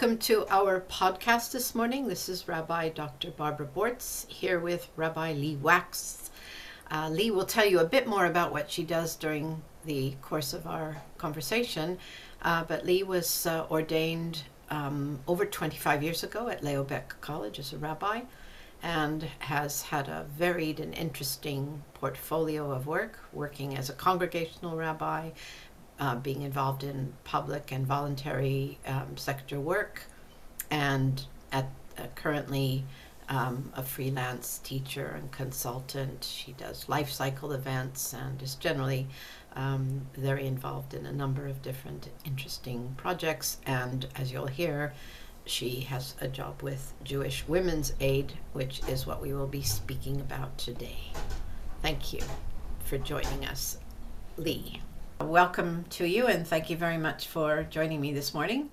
Welcome 0.00 0.16
to 0.20 0.46
our 0.48 0.80
podcast 0.80 1.52
this 1.52 1.74
morning. 1.74 2.08
This 2.08 2.30
is 2.30 2.48
Rabbi 2.48 2.88
Dr. 2.88 3.32
Barbara 3.32 3.66
Borts 3.66 4.24
here 4.30 4.58
with 4.58 4.88
Rabbi 4.96 5.34
Lee 5.34 5.56
Wax. 5.56 6.30
Uh, 6.90 7.10
Lee 7.10 7.30
will 7.30 7.44
tell 7.44 7.66
you 7.66 7.80
a 7.80 7.84
bit 7.84 8.06
more 8.06 8.24
about 8.24 8.50
what 8.50 8.70
she 8.70 8.82
does 8.82 9.14
during 9.14 9.60
the 9.84 10.14
course 10.22 10.54
of 10.54 10.66
our 10.66 10.96
conversation. 11.18 11.98
Uh, 12.40 12.64
but 12.64 12.86
Lee 12.86 13.02
was 13.02 13.44
uh, 13.44 13.66
ordained 13.70 14.44
um, 14.70 15.20
over 15.28 15.44
25 15.44 16.02
years 16.02 16.24
ago 16.24 16.48
at 16.48 16.64
Leo 16.64 16.82
Baeck 16.82 17.20
College 17.20 17.58
as 17.58 17.74
a 17.74 17.76
rabbi 17.76 18.22
and 18.82 19.24
has 19.40 19.82
had 19.82 20.08
a 20.08 20.24
varied 20.30 20.80
and 20.80 20.94
interesting 20.94 21.82
portfolio 21.92 22.70
of 22.70 22.86
work, 22.86 23.18
working 23.34 23.76
as 23.76 23.90
a 23.90 23.92
congregational 23.92 24.76
rabbi, 24.76 25.28
uh, 26.00 26.16
being 26.16 26.42
involved 26.42 26.82
in 26.82 27.12
public 27.24 27.70
and 27.72 27.86
voluntary 27.86 28.78
um, 28.86 29.16
sector 29.16 29.60
work, 29.60 30.02
and 30.70 31.24
at 31.52 31.68
uh, 31.98 32.02
currently 32.14 32.84
um, 33.30 33.72
a 33.76 33.82
freelance 33.82 34.58
teacher 34.58 35.14
and 35.16 35.30
consultant. 35.30 36.24
She 36.24 36.52
does 36.52 36.88
life 36.88 37.10
cycle 37.10 37.52
events 37.52 38.12
and 38.12 38.42
is 38.42 38.56
generally 38.56 39.06
um, 39.54 40.06
very 40.14 40.46
involved 40.46 40.94
in 40.94 41.06
a 41.06 41.12
number 41.12 41.46
of 41.46 41.62
different 41.62 42.10
interesting 42.24 42.92
projects. 42.96 43.58
And 43.66 44.06
as 44.16 44.32
you'll 44.32 44.46
hear, 44.46 44.92
she 45.46 45.80
has 45.82 46.14
a 46.20 46.28
job 46.28 46.62
with 46.62 46.92
Jewish 47.04 47.46
Women's 47.46 47.92
Aid, 48.00 48.32
which 48.52 48.80
is 48.88 49.06
what 49.06 49.22
we 49.22 49.32
will 49.32 49.46
be 49.46 49.62
speaking 49.62 50.20
about 50.20 50.58
today. 50.58 51.12
Thank 51.82 52.12
you 52.12 52.20
for 52.84 52.98
joining 52.98 53.46
us, 53.46 53.78
Lee. 54.36 54.80
Welcome 55.20 55.84
to 55.90 56.06
you, 56.06 56.26
and 56.26 56.46
thank 56.46 56.70
you 56.70 56.76
very 56.76 56.96
much 56.96 57.28
for 57.28 57.64
joining 57.64 58.00
me 58.00 58.12
this 58.12 58.32
morning. 58.32 58.70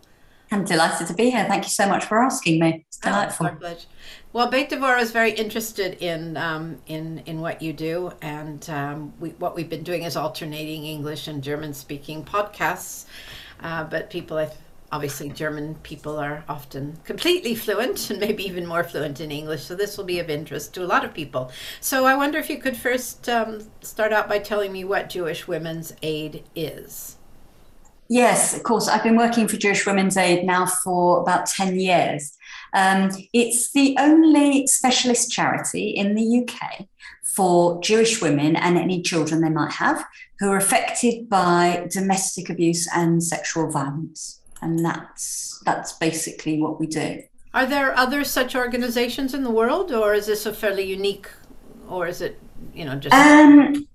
I'm 0.50 0.64
delighted 0.64 1.08
to 1.08 1.14
be 1.14 1.30
here. 1.30 1.46
Thank 1.46 1.66
you 1.66 1.70
so 1.70 1.90
much 1.90 2.06
for 2.06 2.24
asking 2.24 2.60
me. 2.60 2.86
It's 2.88 3.00
ah, 3.04 3.10
delightful. 3.10 3.48
Oh, 3.62 3.68
it's 3.68 3.86
well, 4.32 4.50
Beit 4.50 4.70
Devorah 4.70 5.02
is 5.02 5.12
very 5.12 5.32
interested 5.32 6.02
in 6.02 6.38
um, 6.38 6.78
in 6.88 7.20
in 7.26 7.42
what 7.42 7.62
you 7.62 7.74
do, 7.74 8.14
and 8.22 8.68
um, 8.70 9.14
we, 9.20 9.30
what 9.32 9.56
we've 9.56 9.70
been 9.70 9.84
doing 9.84 10.04
is 10.04 10.16
alternating 10.16 10.86
English 10.86 11.28
and 11.28 11.44
German 11.44 11.74
speaking 11.74 12.24
podcasts. 12.24 13.06
Uh, 13.60 13.84
but 13.84 14.10
people, 14.10 14.38
I 14.38 14.50
obviously 14.92 15.30
German 15.30 15.76
people 15.84 16.18
are 16.18 16.44
often 16.48 16.98
completely 17.04 17.56
fluent 17.56 18.10
and 18.10 18.20
maybe 18.20 18.46
even 18.46 18.66
more 18.66 18.84
fluent 18.84 19.20
in 19.20 19.32
English, 19.32 19.64
so 19.64 19.76
this 19.76 19.98
will 19.98 20.06
be 20.06 20.20
of 20.20 20.30
interest 20.30 20.74
to 20.74 20.84
a 20.84 20.88
lot 20.88 21.04
of 21.04 21.14
people. 21.14 21.52
So 21.82 22.06
I 22.06 22.16
wonder 22.16 22.38
if 22.38 22.50
you 22.50 22.58
could 22.58 22.78
first 22.78 23.28
um, 23.28 23.68
start 23.82 24.14
out 24.14 24.30
by 24.30 24.40
telling 24.40 24.72
me 24.72 24.84
what 24.84 25.10
Jewish 25.10 25.48
Women's 25.48 25.94
Aid 26.02 26.44
is. 26.56 27.18
Yes, 28.10 28.56
of 28.56 28.64
course. 28.64 28.88
I've 28.88 29.04
been 29.04 29.18
working 29.18 29.50
for 29.50 29.58
Jewish 29.58 29.86
Women's 29.86 30.16
Aid 30.16 30.46
now 30.46 30.66
for 30.66 31.20
about 31.20 31.46
10 31.46 31.78
years. 31.78 32.38
Um, 32.74 33.12
it's 33.34 33.74
the 33.74 33.98
only 34.00 34.66
specialist 34.68 35.30
charity 35.30 35.90
in 35.90 36.16
the 36.16 36.42
UK 36.48 36.88
for 37.24 37.82
Jewish 37.82 38.22
women 38.22 38.56
and 38.56 38.78
any 38.78 39.02
children 39.02 39.42
they 39.42 39.50
might 39.50 39.74
have 39.74 40.06
who 40.40 40.50
are 40.50 40.58
affected 40.58 41.28
by 41.28 41.88
domestic 41.92 42.50
abuse 42.50 42.88
and 42.96 43.22
sexual 43.22 43.70
violence 43.70 44.37
and 44.62 44.84
that's 44.84 45.62
that's 45.66 45.94
basically 45.94 46.62
what 46.62 46.80
we 46.80 46.88
do. 46.88 47.24
Are 47.54 47.66
there 47.66 47.98
other 47.98 48.24
such 48.24 48.56
organizations 48.56 49.34
in 49.34 49.44
the 49.44 49.52
world, 49.52 49.92
or 49.92 50.14
is 50.14 50.28
this 50.28 50.46
a 50.46 50.54
fairly 50.54 50.84
unique, 50.84 51.28
or 51.90 52.08
is 52.08 52.22
it 52.22 52.40
you 52.74 52.86
know 52.86 52.96
just? 52.96 53.16
Um, 53.16 53.88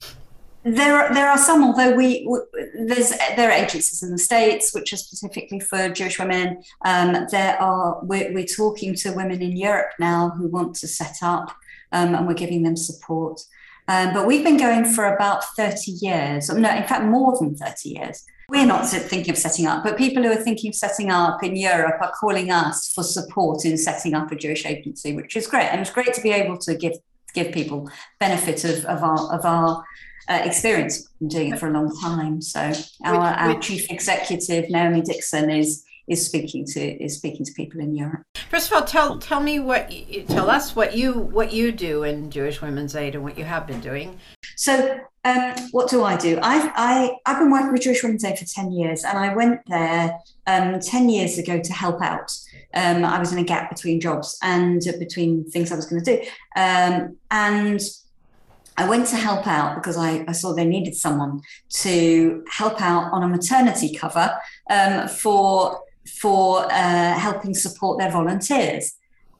there 0.64 0.94
are, 0.96 1.12
there 1.12 1.28
are 1.28 1.38
some, 1.38 1.64
although 1.64 1.92
we, 1.92 2.24
we, 2.28 2.38
there's 2.86 3.10
there 3.36 3.50
are 3.50 3.52
agencies 3.52 4.02
in 4.02 4.12
the 4.12 4.18
states 4.18 4.72
which 4.72 4.92
are 4.92 4.96
specifically 4.96 5.58
for 5.58 5.88
Jewish 5.88 6.18
women. 6.18 6.62
Um, 6.84 7.26
there 7.30 7.60
are 7.60 7.98
we're, 8.02 8.32
we're 8.32 8.46
talking 8.46 8.94
to 8.96 9.12
women 9.12 9.42
in 9.42 9.56
Europe 9.56 9.92
now 9.98 10.30
who 10.30 10.46
want 10.48 10.76
to 10.76 10.86
set 10.86 11.16
up, 11.22 11.54
um, 11.90 12.14
and 12.14 12.26
we're 12.28 12.34
giving 12.34 12.62
them 12.62 12.76
support. 12.76 13.40
Um, 13.88 14.14
but 14.14 14.26
we've 14.26 14.44
been 14.44 14.56
going 14.56 14.84
for 14.84 15.12
about 15.12 15.44
30 15.56 15.90
years, 15.90 16.48
no, 16.48 16.70
in 16.70 16.84
fact, 16.84 17.04
more 17.04 17.36
than 17.38 17.56
30 17.56 17.88
years. 17.88 18.24
We're 18.48 18.66
not 18.66 18.86
thinking 18.88 19.30
of 19.30 19.38
setting 19.38 19.66
up, 19.66 19.82
but 19.84 19.96
people 19.96 20.22
who 20.22 20.30
are 20.30 20.36
thinking 20.42 20.70
of 20.70 20.74
setting 20.74 21.10
up 21.10 21.42
in 21.42 21.56
Europe 21.56 21.96
are 22.00 22.12
calling 22.18 22.50
us 22.50 22.92
for 22.92 23.02
support 23.02 23.64
in 23.64 23.78
setting 23.78 24.14
up 24.14 24.30
a 24.30 24.36
Jewish 24.36 24.66
agency, 24.66 25.14
which 25.14 25.36
is 25.36 25.46
great. 25.46 25.66
And 25.66 25.80
it's 25.80 25.90
great 25.90 26.12
to 26.14 26.20
be 26.20 26.30
able 26.30 26.58
to 26.58 26.74
give 26.74 26.94
give 27.34 27.52
people 27.52 27.90
benefit 28.20 28.64
of, 28.64 28.84
of 28.84 29.02
our 29.02 29.34
of 29.34 29.44
our 29.44 29.84
uh, 30.28 30.42
experience 30.44 31.08
from 31.18 31.28
doing 31.28 31.52
it 31.52 31.58
for 31.58 31.68
a 31.68 31.72
long 31.72 31.94
time. 32.00 32.40
So 32.40 32.72
our, 33.04 33.16
our 33.16 33.58
chief 33.60 33.90
executive 33.90 34.70
Naomi 34.70 35.02
Dixon 35.02 35.50
is 35.50 35.84
is 36.08 36.24
speaking 36.24 36.64
to 36.66 37.02
is 37.02 37.16
speaking 37.16 37.44
to 37.44 37.52
people 37.52 37.80
in 37.80 37.94
Europe. 37.94 38.22
First 38.50 38.70
of 38.70 38.76
all, 38.76 38.84
tell 38.84 39.18
tell 39.18 39.40
me 39.40 39.60
what 39.60 39.90
you, 39.92 40.22
tell 40.22 40.50
us 40.50 40.76
what 40.76 40.96
you 40.96 41.12
what 41.12 41.52
you 41.52 41.72
do 41.72 42.02
in 42.02 42.30
Jewish 42.30 42.60
Women's 42.60 42.94
Aid 42.94 43.14
and 43.14 43.24
what 43.24 43.38
you 43.38 43.44
have 43.44 43.66
been 43.66 43.80
doing. 43.80 44.18
So, 44.56 45.00
um, 45.24 45.54
what 45.70 45.88
do 45.88 46.02
I 46.02 46.16
do? 46.16 46.38
I've 46.42 46.72
I, 46.74 47.12
I've 47.26 47.38
been 47.38 47.50
working 47.50 47.72
with 47.72 47.82
Jewish 47.82 48.02
Women's 48.02 48.26
for 48.26 48.44
ten 48.44 48.72
years, 48.72 49.04
and 49.04 49.16
I 49.16 49.34
went 49.34 49.60
there 49.66 50.18
um, 50.46 50.80
ten 50.80 51.08
years 51.08 51.38
ago 51.38 51.60
to 51.60 51.72
help 51.72 52.02
out. 52.02 52.32
Um, 52.74 53.04
I 53.04 53.18
was 53.18 53.32
in 53.32 53.38
a 53.38 53.44
gap 53.44 53.70
between 53.70 54.00
jobs 54.00 54.36
and 54.42 54.82
between 54.98 55.48
things 55.50 55.70
I 55.70 55.76
was 55.76 55.86
going 55.86 56.02
to 56.02 56.16
do, 56.16 56.22
um, 56.56 57.16
and 57.30 57.80
I 58.76 58.88
went 58.88 59.06
to 59.08 59.16
help 59.16 59.46
out 59.46 59.76
because 59.76 59.96
I, 59.96 60.24
I, 60.26 60.32
saw 60.32 60.54
they 60.54 60.64
needed 60.64 60.96
someone 60.96 61.42
to 61.82 62.42
help 62.50 62.80
out 62.80 63.12
on 63.12 63.22
a 63.22 63.28
maternity 63.28 63.94
cover 63.94 64.34
um, 64.70 65.08
for 65.08 65.82
for 66.18 66.64
uh, 66.72 67.14
helping 67.18 67.54
support 67.54 67.98
their 67.98 68.10
volunteers. 68.10 68.94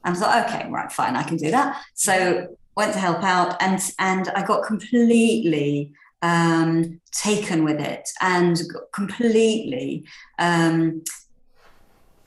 And 0.05 0.15
I 0.15 0.19
thought, 0.19 0.49
okay, 0.49 0.69
right, 0.69 0.91
fine, 0.91 1.15
I 1.15 1.23
can 1.23 1.37
do 1.37 1.51
that. 1.51 1.81
So 1.93 2.55
went 2.75 2.93
to 2.93 2.99
help 2.99 3.23
out, 3.23 3.61
and 3.61 3.79
and 3.99 4.29
I 4.29 4.45
got 4.45 4.65
completely 4.65 5.91
um, 6.21 6.99
taken 7.11 7.63
with 7.63 7.79
it, 7.79 8.09
and 8.21 8.61
completely 8.93 10.05
um, 10.39 11.03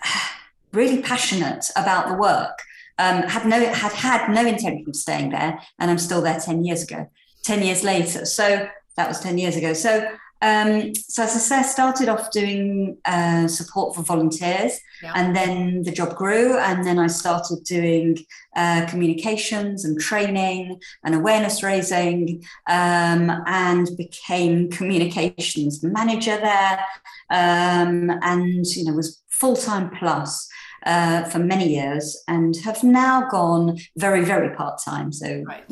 really 0.73 1.03
passionate 1.03 1.67
about 1.77 2.09
the 2.09 2.15
work. 2.15 2.59
Um, 2.99 3.23
had 3.25 3.47
no 3.47 3.61
had 3.73 3.93
had 3.93 4.31
no 4.31 4.47
intention 4.47 4.85
of 4.89 4.97
staying 4.97 5.31
there, 5.31 5.61
and 5.79 5.91
I'm 5.91 5.99
still 5.99 6.23
there 6.23 6.39
ten 6.41 6.65
years 6.65 6.83
ago. 6.83 7.11
Ten 7.43 7.63
years 7.63 7.85
later, 7.85 8.25
so 8.25 8.69
that 8.97 9.09
was 9.09 9.21
ten 9.21 9.39
years 9.39 9.57
ago. 9.57 9.73
So 9.73 10.09
um, 10.43 10.95
so 10.95 11.23
as 11.23 11.35
I 11.35 11.39
said, 11.39 11.59
I 11.61 11.63
started 11.63 12.09
off 12.09 12.31
doing 12.31 12.99
uh, 13.05 13.49
support 13.49 13.95
for 13.95 14.03
volunteers, 14.03 14.79
yeah. 15.03 15.13
and 15.15 15.35
then 15.35 15.83
the 15.83 15.91
job 15.91 16.15
grew, 16.15 16.59
and 16.59 16.85
then 16.85 16.99
I 16.99 17.07
started 17.07 17.65
doing 17.65 18.19
uh, 18.55 18.87
communications 18.87 19.85
and 19.85 19.99
training 19.99 20.79
and 21.05 21.15
awareness 21.15 21.63
raising, 21.63 22.45
um, 22.69 23.31
and 23.47 23.89
became 23.97 24.71
communications 24.71 25.83
manager 25.83 26.37
there, 26.37 26.85
um, 27.31 28.11
and 28.23 28.67
you 28.67 28.85
know 28.85 28.93
was 28.93 29.23
full 29.29 29.57
time 29.57 29.91
plus. 29.99 30.49
Uh, 30.85 31.25
for 31.31 31.41
many 31.41 31.75
years 31.75 32.23
and 32.29 32.55
have 32.59 32.85
now 32.85 33.27
gone 33.29 33.77
very, 33.97 34.25
very 34.25 34.55
part 34.55 34.81
time. 34.81 35.11
So 35.11 35.43
right. 35.45 35.65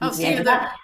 Oh, 0.00 0.12
so 0.12 0.22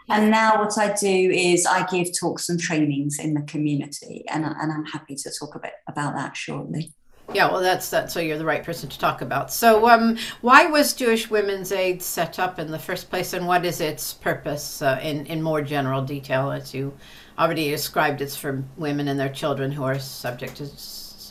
and 0.08 0.30
now 0.30 0.60
what 0.60 0.76
I 0.76 0.92
do 0.92 1.30
is 1.30 1.66
I 1.66 1.86
give 1.86 2.08
talks 2.18 2.48
and 2.48 2.58
trainings 2.58 3.18
in 3.20 3.34
the 3.34 3.42
community, 3.42 4.24
and, 4.28 4.44
and 4.44 4.72
I'm 4.72 4.84
happy 4.84 5.14
to 5.14 5.30
talk 5.38 5.54
a 5.54 5.60
bit 5.60 5.74
about 5.88 6.14
that 6.14 6.36
shortly. 6.36 6.92
Yeah, 7.32 7.50
well, 7.50 7.60
that's 7.60 7.88
that. 7.90 8.10
So 8.10 8.20
you're 8.20 8.38
the 8.38 8.44
right 8.44 8.62
person 8.62 8.88
to 8.88 8.98
talk 8.98 9.22
about. 9.22 9.52
So, 9.52 9.88
um, 9.88 10.18
why 10.40 10.66
was 10.66 10.92
Jewish 10.92 11.30
Women's 11.30 11.72
Aid 11.72 12.02
set 12.02 12.38
up 12.38 12.58
in 12.58 12.70
the 12.70 12.78
first 12.78 13.08
place, 13.08 13.32
and 13.32 13.46
what 13.46 13.64
is 13.64 13.80
its 13.80 14.12
purpose 14.12 14.82
uh, 14.82 14.98
in 15.02 15.26
in 15.26 15.40
more 15.40 15.62
general 15.62 16.02
detail? 16.02 16.50
As 16.50 16.74
you 16.74 16.92
already 17.38 17.70
described, 17.70 18.20
it's 18.20 18.36
for 18.36 18.64
women 18.76 19.08
and 19.08 19.18
their 19.18 19.30
children 19.30 19.72
who 19.72 19.84
are 19.84 19.98
subject 19.98 20.56
to 20.56 20.66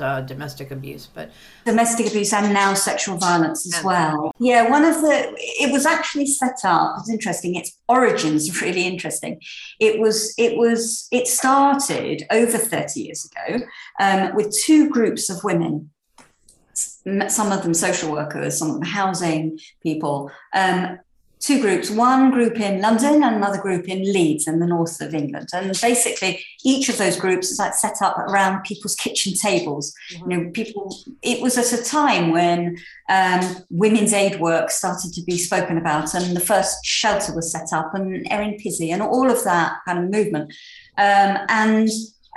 uh, 0.01 0.21
domestic 0.21 0.71
abuse, 0.71 1.07
but 1.13 1.31
domestic 1.65 2.07
abuse 2.07 2.33
and 2.33 2.53
now 2.53 2.73
sexual 2.73 3.17
violence 3.17 3.65
as 3.65 3.83
well. 3.83 4.31
Yeah, 4.39 4.69
one 4.69 4.85
of 4.85 5.01
the 5.01 5.33
it 5.37 5.71
was 5.71 5.85
actually 5.85 6.27
set 6.27 6.57
up. 6.63 6.95
It's 6.99 7.09
interesting. 7.09 7.55
Its 7.55 7.77
origins 7.87 8.49
are 8.49 8.65
really 8.65 8.85
interesting. 8.85 9.39
It 9.79 9.99
was 9.99 10.33
it 10.37 10.57
was 10.57 11.07
it 11.11 11.27
started 11.27 12.23
over 12.31 12.57
thirty 12.57 13.01
years 13.01 13.29
ago 13.29 13.65
um, 13.99 14.35
with 14.35 14.55
two 14.63 14.89
groups 14.89 15.29
of 15.29 15.43
women. 15.43 15.89
Some 17.27 17.51
of 17.51 17.63
them 17.63 17.73
social 17.73 18.11
workers, 18.11 18.57
some 18.57 18.69
of 18.69 18.75
them 18.75 18.83
housing 18.83 19.59
people, 19.83 20.31
um, 20.53 20.97
two 21.43 21.59
groups, 21.59 21.91
one 21.91 22.31
group 22.31 22.57
in 22.57 22.81
London 22.81 23.21
and 23.21 23.35
another 23.35 23.61
group 23.61 23.89
in 23.89 24.01
Leeds 24.01 24.47
in 24.47 24.59
the 24.59 24.65
north 24.65 25.01
of 25.01 25.13
England. 25.13 25.49
And 25.53 25.77
basically, 25.81 26.43
each 26.63 26.87
of 26.87 26.97
those 26.97 27.17
groups 27.17 27.51
is 27.51 27.59
like 27.59 27.73
set 27.73 28.01
up 28.01 28.17
around 28.17 28.63
people's 28.63 28.95
kitchen 28.95 29.33
tables. 29.33 29.93
Mm-hmm. 30.13 30.31
You 30.31 30.37
know, 30.37 30.51
people, 30.51 30.95
it 31.21 31.41
was 31.41 31.57
at 31.57 31.77
a 31.77 31.83
time 31.83 32.31
when 32.31 32.77
um, 33.09 33.57
women's 33.69 34.13
aid 34.13 34.39
work 34.39 34.71
started 34.71 35.11
to 35.13 35.23
be 35.23 35.37
spoken 35.37 35.77
about 35.77 36.13
and 36.13 36.35
the 36.35 36.39
first 36.39 36.85
shelter 36.85 37.35
was 37.35 37.51
set 37.51 37.73
up 37.73 37.93
and 37.93 38.25
Erin 38.31 38.57
Pizzey 38.57 38.91
and 38.93 39.01
all 39.01 39.29
of 39.29 39.43
that 39.43 39.79
kind 39.85 39.99
of 39.99 40.09
movement. 40.09 40.53
Um, 40.97 41.37
and 41.49 41.89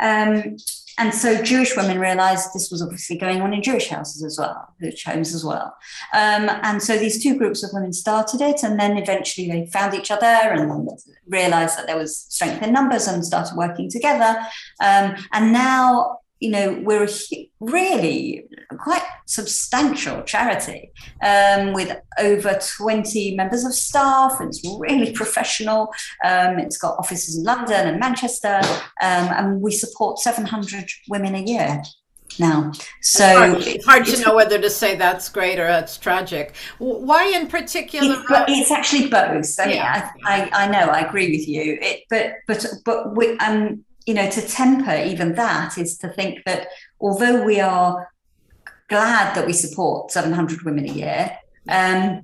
um, 0.02 0.56
and 0.98 1.14
so 1.14 1.43
Jewish 1.43 1.76
women 1.76 1.98
realized 1.98 2.54
this 2.54 2.70
was 2.70 2.82
obviously 2.82 3.19
going 3.19 3.43
on 3.43 3.52
in 3.52 3.62
Jewish 3.62 3.88
houses 3.88 4.25
as 4.25 4.38
well, 4.38 4.75
Jewish 4.81 5.04
homes 5.04 5.34
as 5.34 5.44
well. 5.44 5.76
Um, 6.14 6.48
and 6.62 6.82
so 6.82 6.96
these 6.96 7.22
two 7.22 7.37
groups 7.37 7.62
of 7.62 7.70
women 7.72 7.93
started 7.93 8.40
it, 8.40 8.62
and 8.62 8.81
then 8.81 8.96
eventually 8.96 9.48
they 9.48 9.66
found 9.66 9.94
each 9.94 10.10
other 10.10 10.26
and 10.26 10.88
realized 11.26 11.78
that 11.78 11.87
there 11.87 11.98
was 11.98 12.16
strength 12.16 12.62
in 12.62 12.72
numbers 12.72 13.06
and 13.06 13.25
started 13.25 13.56
working 13.56 13.90
together. 13.90 14.38
Um, 14.82 15.16
and 15.32 15.52
now 15.52 16.20
you 16.40 16.50
know, 16.50 16.80
we're 16.82 17.04
a 17.04 17.08
really 17.60 18.46
quite 18.78 19.02
substantial 19.26 20.22
charity 20.22 20.92
um, 21.22 21.72
with 21.72 21.96
over 22.18 22.58
20 22.76 23.34
members 23.34 23.64
of 23.64 23.72
staff. 23.74 24.38
And 24.40 24.48
It's 24.48 24.62
really 24.78 25.12
professional. 25.14 25.92
Um, 26.24 26.58
it's 26.58 26.76
got 26.76 26.98
offices 26.98 27.38
in 27.38 27.44
London 27.44 27.88
and 27.88 27.98
Manchester, 27.98 28.60
um, 29.02 29.28
and 29.32 29.60
we 29.60 29.72
support 29.72 30.18
700 30.18 30.90
women 31.08 31.34
a 31.34 31.40
year 31.40 31.82
now. 32.38 32.72
So 33.00 33.56
it's 33.58 33.84
hard, 33.84 34.06
hard 34.06 34.16
to 34.16 34.24
know 34.24 34.34
whether 34.34 34.60
to 34.60 34.70
say 34.70 34.94
that's 34.94 35.28
great 35.28 35.58
or 35.58 35.66
that's 35.66 35.96
tragic. 35.96 36.54
Why 36.78 37.32
in 37.34 37.46
particular? 37.46 38.14
It, 38.14 38.26
but 38.28 38.48
it's 38.48 38.70
actually 38.70 39.08
both. 39.08 39.58
I, 39.58 39.72
yeah. 39.72 40.10
I, 40.24 40.42
I, 40.42 40.64
I, 40.64 40.68
know, 40.68 40.92
I 40.92 41.00
agree 41.00 41.30
with 41.30 41.48
you. 41.48 41.78
It, 41.80 42.02
but 42.10 42.34
but 42.46 42.66
but 42.84 43.16
we, 43.16 43.38
um, 43.38 43.84
you 44.06 44.14
know, 44.14 44.30
to 44.30 44.40
temper 44.40 44.94
even 44.94 45.34
that 45.34 45.76
is 45.76 45.98
to 45.98 46.08
think 46.08 46.44
that 46.46 46.68
although 47.00 47.42
we 47.42 47.60
are 47.60 48.08
glad 48.88 49.34
that 49.34 49.46
we 49.46 49.52
support 49.52 50.12
700 50.12 50.62
women 50.62 50.88
a 50.88 50.92
year, 50.92 51.38
um, 51.68 52.22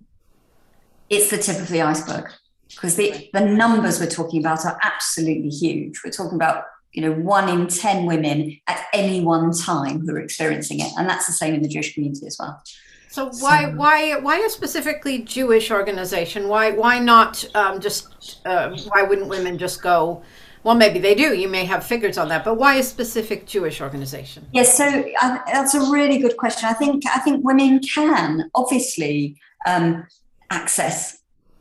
it's 1.10 1.30
the 1.30 1.38
tip 1.38 1.60
of 1.60 1.68
the 1.68 1.82
iceberg. 1.82 2.30
Because 2.68 2.96
the, 2.96 3.28
the 3.34 3.44
numbers 3.44 4.00
we're 4.00 4.06
talking 4.06 4.40
about 4.40 4.64
are 4.64 4.78
absolutely 4.82 5.50
huge. 5.50 6.00
We're 6.04 6.12
talking 6.12 6.36
about 6.36 6.64
you 6.92 7.02
know 7.02 7.12
one 7.12 7.48
in 7.48 7.68
10 7.68 8.06
women 8.06 8.58
at 8.66 8.86
any 8.92 9.22
one 9.22 9.52
time 9.52 10.00
who 10.00 10.14
are 10.14 10.20
experiencing 10.20 10.80
it. 10.80 10.92
And 10.96 11.08
that's 11.08 11.26
the 11.26 11.32
same 11.32 11.54
in 11.54 11.62
the 11.62 11.68
jewish 11.68 11.94
community 11.94 12.26
as 12.26 12.36
well. 12.38 12.62
So 13.08 13.26
why 13.40 13.64
so, 13.64 13.76
why 13.76 14.16
why 14.20 14.38
a 14.38 14.48
specifically 14.48 15.18
jewish 15.18 15.70
organization? 15.70 16.48
Why 16.48 16.70
why 16.70 16.98
not 16.98 17.44
um, 17.54 17.78
just 17.78 18.40
uh, 18.46 18.74
why 18.88 19.02
wouldn't 19.02 19.28
women 19.28 19.58
just 19.58 19.82
go 19.82 20.22
well, 20.64 20.74
maybe 20.74 20.98
they 20.98 21.14
do. 21.14 21.34
You 21.34 21.48
may 21.48 21.64
have 21.64 21.84
figures 21.84 22.18
on 22.18 22.28
that, 22.28 22.44
but 22.44 22.54
why 22.54 22.76
a 22.76 22.82
specific 22.82 23.46
Jewish 23.46 23.80
organization? 23.80 24.46
Yes, 24.52 24.76
so 24.76 25.04
uh, 25.20 25.38
that's 25.46 25.74
a 25.74 25.80
really 25.90 26.18
good 26.18 26.36
question. 26.36 26.68
I 26.68 26.74
think 26.74 27.04
I 27.06 27.18
think 27.20 27.44
women 27.44 27.80
can 27.80 28.50
obviously 28.54 29.36
um, 29.66 30.06
access 30.50 31.18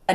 a, 0.08 0.14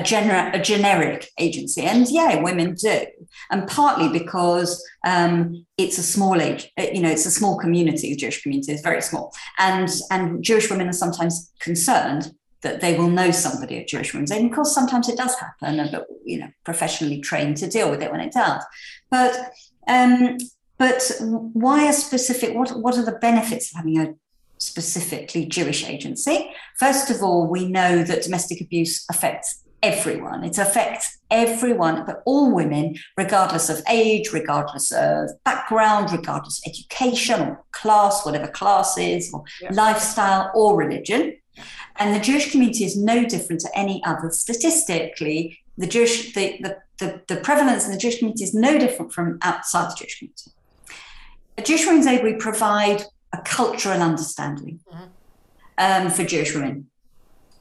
a 0.54 0.60
generic 0.62 1.30
agency, 1.38 1.82
and 1.82 2.08
yeah, 2.10 2.42
women 2.42 2.76
do, 2.76 3.06
and 3.52 3.68
partly 3.68 4.08
because 4.08 4.82
um, 5.06 5.66
it's 5.78 5.98
a 5.98 6.04
small 6.04 6.42
age, 6.42 6.72
uh, 6.80 6.86
you 6.94 7.02
know, 7.02 7.10
it's 7.10 7.26
a 7.26 7.32
small 7.32 7.58
community. 7.58 8.12
The 8.12 8.18
Jewish 8.18 8.42
community 8.42 8.74
is 8.74 8.82
very 8.82 9.02
small, 9.02 9.34
and 9.60 9.90
and 10.12 10.44
Jewish 10.44 10.70
women 10.70 10.88
are 10.88 10.94
sometimes 10.94 11.52
concerned 11.60 12.32
that 12.62 12.82
they 12.82 12.98
will 12.98 13.10
know 13.10 13.32
somebody 13.32 13.78
at 13.78 13.88
Jewish 13.88 14.14
Women's 14.14 14.32
Aid. 14.32 14.42
And 14.42 14.50
of 14.50 14.56
course, 14.56 14.74
sometimes 14.74 15.10
it 15.10 15.18
does 15.18 15.36
happen, 15.36 15.90
but 15.92 16.08
you 16.26 16.40
know, 16.40 16.50
professionally 16.64 17.22
trained 17.22 17.58
to 17.58 17.68
deal 17.68 17.90
with 17.90 18.02
it 18.02 18.12
when 18.12 18.22
it 18.22 18.34
does. 18.34 18.64
But 19.10 19.52
um, 19.88 20.38
but 20.78 21.12
why 21.22 21.88
a 21.88 21.94
specific? 21.94 22.56
What 22.56 22.72
what 22.82 22.98
are 22.98 23.06
the 23.06 23.20
benefits 23.20 23.72
of 23.72 23.78
having 23.78 24.00
a 24.00 24.14
specifically 24.58 25.46
Jewish 25.46 25.88
agency? 25.88 26.52
First 26.78 27.10
of 27.10 27.22
all, 27.22 27.48
we 27.48 27.68
know 27.68 28.04
that 28.04 28.24
domestic 28.24 28.62
abuse 28.62 29.06
affects 29.10 29.64
everyone. 29.84 30.44
It 30.44 30.58
affects 30.58 31.18
everyone, 31.30 32.04
but 32.06 32.22
all 32.26 32.54
women, 32.54 32.96
regardless 33.16 33.70
of 33.70 33.82
age, 33.90 34.34
regardless 34.34 34.92
of 34.92 35.30
background, 35.44 36.12
regardless 36.12 36.60
of 36.60 36.72
education 36.72 37.42
or 37.42 37.64
class, 37.72 38.26
whatever 38.26 38.48
class 38.48 38.98
is, 38.98 39.32
or 39.34 39.44
yeah. 39.62 39.70
lifestyle 39.74 40.52
or 40.56 40.76
religion. 40.76 41.38
And 42.00 42.16
the 42.16 42.20
Jewish 42.20 42.52
community 42.52 42.86
is 42.86 42.96
no 42.96 43.26
different 43.26 43.62
to 43.62 43.70
any 43.76 44.04
other. 44.06 44.30
Statistically, 44.32 45.60
the 45.78 45.88
Jewish 45.88 46.34
the, 46.34 46.58
the, 46.62 46.78
the, 47.00 47.22
the 47.28 47.38
prevalence 47.38 47.86
in 47.86 47.92
the 47.92 47.98
Jewish 47.98 48.20
community 48.20 48.44
is 48.44 48.54
no 48.54 48.78
different 48.78 49.14
from 49.14 49.38
outside 49.42 49.92
the 49.92 49.96
Jewish 49.96 50.20
community. 50.20 50.52
At 51.58 51.66
Jewish 51.66 51.86
Women's 51.86 52.08
Aid, 52.08 52.24
we 52.24 52.34
provide 52.34 53.04
a 53.34 53.40
cultural 53.40 54.02
understanding 54.02 54.80
mm-hmm. 54.92 55.06
um, 55.78 56.12
for 56.12 56.24
Jewish 56.24 56.54
women. 56.54 56.88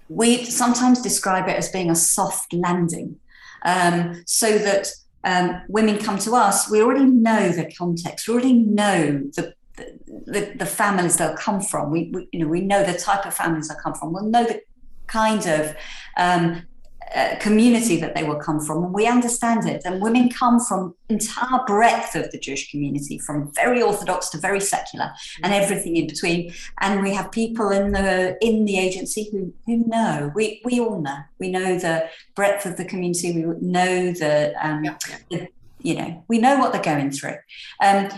We 0.08 0.44
sometimes 0.44 1.02
describe 1.02 1.48
it 1.48 1.56
as 1.56 1.70
being 1.70 1.90
a 1.90 1.96
soft 1.96 2.52
landing, 2.52 3.18
um, 3.64 4.22
so 4.26 4.58
that 4.58 4.88
um, 5.24 5.62
women 5.68 5.98
come 5.98 6.18
to 6.18 6.34
us. 6.36 6.70
We 6.70 6.80
already 6.80 7.06
know 7.06 7.50
the 7.50 7.72
context. 7.72 8.28
We 8.28 8.34
already 8.34 8.52
know 8.52 9.24
the 9.34 9.54
the, 9.76 10.54
the 10.56 10.66
families 10.66 11.16
they'll 11.16 11.36
come 11.36 11.60
from. 11.60 11.90
We, 11.90 12.10
we, 12.12 12.28
you 12.32 12.40
know 12.40 12.48
we 12.48 12.60
know 12.60 12.84
the 12.84 12.98
type 12.98 13.26
of 13.26 13.34
families 13.34 13.68
they'll 13.68 13.78
come 13.78 13.94
from. 13.94 14.12
We'll 14.12 14.24
know 14.24 14.44
the 14.44 14.62
kind 15.06 15.46
of 15.46 15.74
um, 16.16 16.66
uh, 17.14 17.36
community 17.38 18.00
that 18.00 18.14
they 18.14 18.24
will 18.24 18.36
come 18.36 18.60
from, 18.60 18.82
and 18.82 18.92
we 18.92 19.06
understand 19.06 19.68
it. 19.68 19.82
And 19.84 20.02
women 20.02 20.28
come 20.28 20.58
from 20.58 20.94
entire 21.08 21.64
breadth 21.64 22.16
of 22.16 22.30
the 22.32 22.38
Jewish 22.38 22.70
community, 22.70 23.18
from 23.18 23.52
very 23.52 23.80
orthodox 23.80 24.28
to 24.30 24.38
very 24.38 24.60
secular, 24.60 25.12
and 25.42 25.52
everything 25.52 25.96
in 25.96 26.06
between. 26.08 26.52
And 26.80 27.02
we 27.02 27.14
have 27.14 27.30
people 27.30 27.70
in 27.70 27.92
the 27.92 28.36
in 28.40 28.64
the 28.64 28.78
agency 28.78 29.28
who 29.30 29.54
who 29.66 29.86
know. 29.86 30.32
We 30.34 30.60
we 30.64 30.80
all 30.80 31.00
know. 31.00 31.18
We 31.38 31.50
know 31.50 31.78
the 31.78 32.08
breadth 32.34 32.66
of 32.66 32.76
the 32.76 32.84
community. 32.84 33.32
We 33.32 33.42
know 33.60 34.12
the, 34.12 34.54
um, 34.60 34.84
yeah. 34.84 34.96
the 35.30 35.48
you 35.80 35.94
know 35.94 36.24
we 36.28 36.38
know 36.38 36.58
what 36.58 36.72
they're 36.72 36.82
going 36.82 37.12
through. 37.12 37.36
Um, 37.80 38.08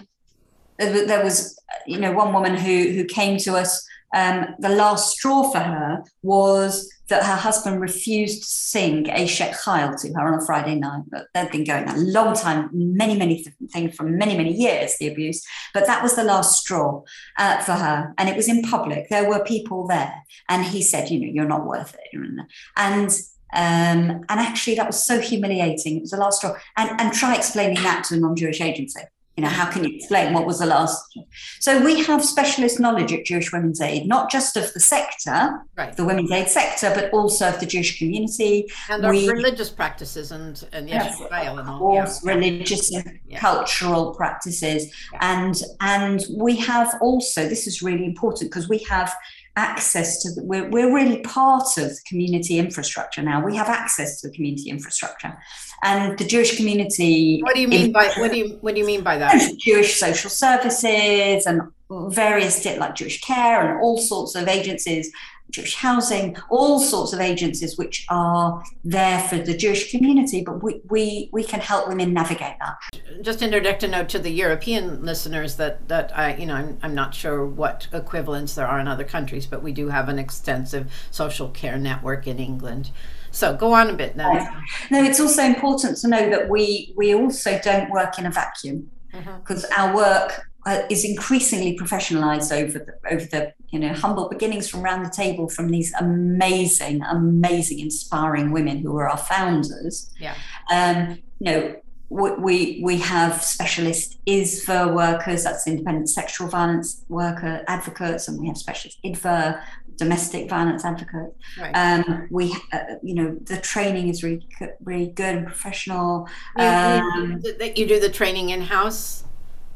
there 0.78 1.24
was 1.24 1.58
you 1.86 1.98
know 1.98 2.12
one 2.12 2.32
woman 2.32 2.56
who 2.56 2.90
who 2.92 3.04
came 3.04 3.38
to 3.38 3.56
us 3.56 3.86
um, 4.14 4.54
the 4.58 4.70
last 4.70 5.16
straw 5.16 5.50
for 5.50 5.58
her 5.58 6.02
was 6.22 6.90
that 7.08 7.24
her 7.24 7.36
husband 7.36 7.80
refused 7.80 8.42
to 8.42 8.48
sing 8.48 9.04
Eishet 9.04 9.54
Chayil 9.54 10.00
to 10.00 10.12
her 10.14 10.32
on 10.32 10.40
a 10.40 10.44
Friday 10.44 10.74
night. 10.74 11.02
But 11.08 11.26
they'd 11.34 11.50
been 11.50 11.64
going 11.64 11.88
a 11.88 11.96
long 11.96 12.34
time, 12.34 12.70
many, 12.72 13.16
many 13.16 13.44
things 13.72 13.94
for 13.94 14.04
many, 14.04 14.36
many 14.36 14.52
years, 14.52 14.96
the 14.98 15.08
abuse. 15.08 15.44
But 15.74 15.86
that 15.86 16.02
was 16.02 16.16
the 16.16 16.24
last 16.24 16.58
straw 16.60 17.02
uh, 17.38 17.62
for 17.62 17.72
her. 17.72 18.14
And 18.18 18.28
it 18.28 18.36
was 18.36 18.48
in 18.48 18.62
public. 18.62 19.08
There 19.08 19.28
were 19.28 19.44
people 19.44 19.86
there. 19.86 20.22
And 20.48 20.64
he 20.64 20.82
said, 20.82 21.10
you 21.10 21.20
know, 21.20 21.30
you're 21.30 21.44
not 21.44 21.66
worth 21.66 21.94
it. 21.94 22.46
And 22.76 23.10
um, 23.50 24.24
and 24.28 24.40
actually, 24.40 24.74
that 24.74 24.86
was 24.86 25.02
so 25.02 25.20
humiliating. 25.20 25.96
It 25.96 26.02
was 26.02 26.10
the 26.10 26.18
last 26.18 26.38
straw. 26.38 26.56
And, 26.76 27.00
and 27.00 27.14
try 27.14 27.34
explaining 27.34 27.82
that 27.82 28.04
to 28.04 28.14
a 28.14 28.18
non 28.18 28.36
Jewish 28.36 28.60
agency 28.60 29.00
you 29.38 29.44
know, 29.44 29.50
how 29.50 29.70
can 29.70 29.84
you 29.84 29.94
explain 29.94 30.32
what 30.32 30.46
was 30.46 30.58
the 30.58 30.66
last? 30.66 31.16
So 31.60 31.80
we 31.84 32.02
have 32.02 32.24
specialist 32.24 32.80
knowledge 32.80 33.12
at 33.12 33.24
Jewish 33.24 33.52
Women's 33.52 33.80
Aid, 33.80 34.08
not 34.08 34.32
just 34.32 34.56
of 34.56 34.72
the 34.72 34.80
sector, 34.80 35.60
right. 35.76 35.96
the 35.96 36.04
Women's 36.04 36.32
Aid 36.32 36.48
sector, 36.48 36.90
but 36.92 37.12
also 37.12 37.48
of 37.48 37.60
the 37.60 37.66
Jewish 37.66 38.00
community. 38.00 38.66
And 38.90 39.08
we, 39.08 39.28
religious 39.28 39.70
practices 39.70 40.32
and, 40.32 40.66
and 40.72 40.88
yes, 40.88 41.20
all. 41.20 41.78
Course, 41.78 42.20
yeah. 42.24 42.34
religious 42.34 42.92
and 42.92 43.20
yeah. 43.28 43.38
cultural 43.38 44.12
practices. 44.12 44.92
Yeah. 45.12 45.18
And, 45.22 45.62
and 45.78 46.26
we 46.36 46.56
have 46.56 46.96
also, 47.00 47.48
this 47.48 47.68
is 47.68 47.80
really 47.80 48.06
important 48.06 48.50
because 48.50 48.68
we 48.68 48.78
have 48.90 49.14
access 49.58 50.22
to 50.22 50.32
the, 50.32 50.44
we're, 50.44 50.68
we're 50.70 50.94
really 50.94 51.20
part 51.22 51.76
of 51.78 51.88
the 51.88 52.00
community 52.06 52.58
infrastructure 52.58 53.22
now. 53.22 53.44
We 53.44 53.56
have 53.56 53.68
access 53.68 54.20
to 54.20 54.28
the 54.28 54.34
community 54.34 54.70
infrastructure. 54.70 55.36
And 55.82 56.18
the 56.18 56.24
jewish 56.24 56.56
community 56.56 57.40
what 57.42 57.54
do 57.54 57.60
you 57.60 57.68
mean 57.68 57.92
by 57.92 58.06
what 58.18 58.32
do 58.32 58.38
you 58.38 58.58
what 58.62 58.74
do 58.74 58.80
you 58.80 58.86
mean 58.86 59.02
by 59.02 59.16
that? 59.18 59.52
Jewish 59.58 59.96
social 59.96 60.30
services 60.30 61.46
and 61.46 61.62
various 61.90 62.64
like 62.64 62.94
jewish 62.94 63.20
care 63.20 63.60
and 63.62 63.80
all 63.80 63.98
sorts 63.98 64.34
of 64.34 64.46
agencies 64.48 65.10
Jewish 65.50 65.74
housing, 65.76 66.36
all 66.50 66.78
sorts 66.78 67.12
of 67.12 67.20
agencies 67.20 67.78
which 67.78 68.04
are 68.08 68.62
there 68.84 69.20
for 69.20 69.38
the 69.38 69.56
Jewish 69.56 69.90
community, 69.90 70.42
but 70.44 70.62
we, 70.62 70.80
we, 70.88 71.30
we 71.32 71.42
can 71.42 71.60
help 71.60 71.88
women 71.88 72.12
navigate 72.12 72.56
that. 72.60 72.76
Just 73.22 73.42
interject 73.42 73.82
a 73.82 73.88
note 73.88 74.08
to 74.10 74.18
the 74.18 74.30
European 74.30 75.04
listeners 75.04 75.56
that, 75.56 75.88
that 75.88 76.16
I, 76.16 76.36
you 76.36 76.46
know, 76.46 76.54
I'm, 76.54 76.78
I'm 76.82 76.94
not 76.94 77.14
sure 77.14 77.46
what 77.46 77.88
equivalents 77.92 78.54
there 78.54 78.66
are 78.66 78.78
in 78.78 78.88
other 78.88 79.04
countries, 79.04 79.46
but 79.46 79.62
we 79.62 79.72
do 79.72 79.88
have 79.88 80.08
an 80.08 80.18
extensive 80.18 80.92
social 81.10 81.48
care 81.48 81.78
network 81.78 82.26
in 82.26 82.38
England. 82.38 82.90
So 83.30 83.56
go 83.56 83.72
on 83.72 83.90
a 83.90 83.94
bit 83.94 84.16
now. 84.16 84.62
No, 84.90 85.02
it's 85.02 85.20
also 85.20 85.42
important 85.42 85.98
to 85.98 86.08
know 86.08 86.30
that 86.30 86.48
we 86.48 86.94
we 86.96 87.14
also 87.14 87.60
don't 87.62 87.90
work 87.90 88.18
in 88.18 88.26
a 88.26 88.30
vacuum 88.30 88.90
because 89.12 89.64
mm-hmm. 89.64 89.80
our 89.80 89.94
work 89.94 90.47
uh, 90.68 90.82
is 90.90 91.02
increasingly 91.02 91.76
professionalized 91.78 92.52
over 92.52 92.78
the 92.78 92.94
over 93.10 93.24
the 93.24 93.52
you 93.70 93.78
know 93.78 93.92
humble 93.94 94.28
beginnings 94.28 94.68
from 94.68 94.84
around 94.84 95.02
the 95.02 95.10
table 95.10 95.48
from 95.48 95.70
these 95.70 95.92
amazing 95.94 97.00
amazing 97.04 97.78
inspiring 97.78 98.50
women 98.50 98.78
who 98.78 98.94
are 98.96 99.08
our 99.08 99.16
founders 99.16 100.10
yeah 100.18 100.34
um 100.70 101.18
you 101.40 101.50
know 101.50 101.74
we 102.10 102.80
we 102.82 102.96
have 102.98 103.42
specialist 103.42 104.18
ISVA 104.26 104.94
workers, 104.94 105.44
that's 105.44 105.66
independent 105.66 106.08
sexual 106.08 106.48
violence 106.48 107.04
worker 107.10 107.62
advocates, 107.68 108.28
and 108.28 108.40
we 108.40 108.48
have 108.48 108.56
specialist 108.56 108.98
IDVA, 109.04 109.62
domestic 109.96 110.48
violence 110.48 110.86
advocates. 110.86 111.36
Right. 111.60 111.72
Um, 111.74 112.26
we, 112.30 112.56
uh, 112.72 112.94
you 113.02 113.14
know, 113.14 113.36
the 113.42 113.58
training 113.58 114.08
is 114.08 114.22
really 114.22 114.48
really 114.82 115.08
good 115.08 115.34
and 115.36 115.46
professional. 115.46 116.26
Um, 116.56 117.42
you 117.76 117.86
do 117.86 118.00
the 118.00 118.10
training 118.10 118.50
in 118.50 118.62
house. 118.62 119.24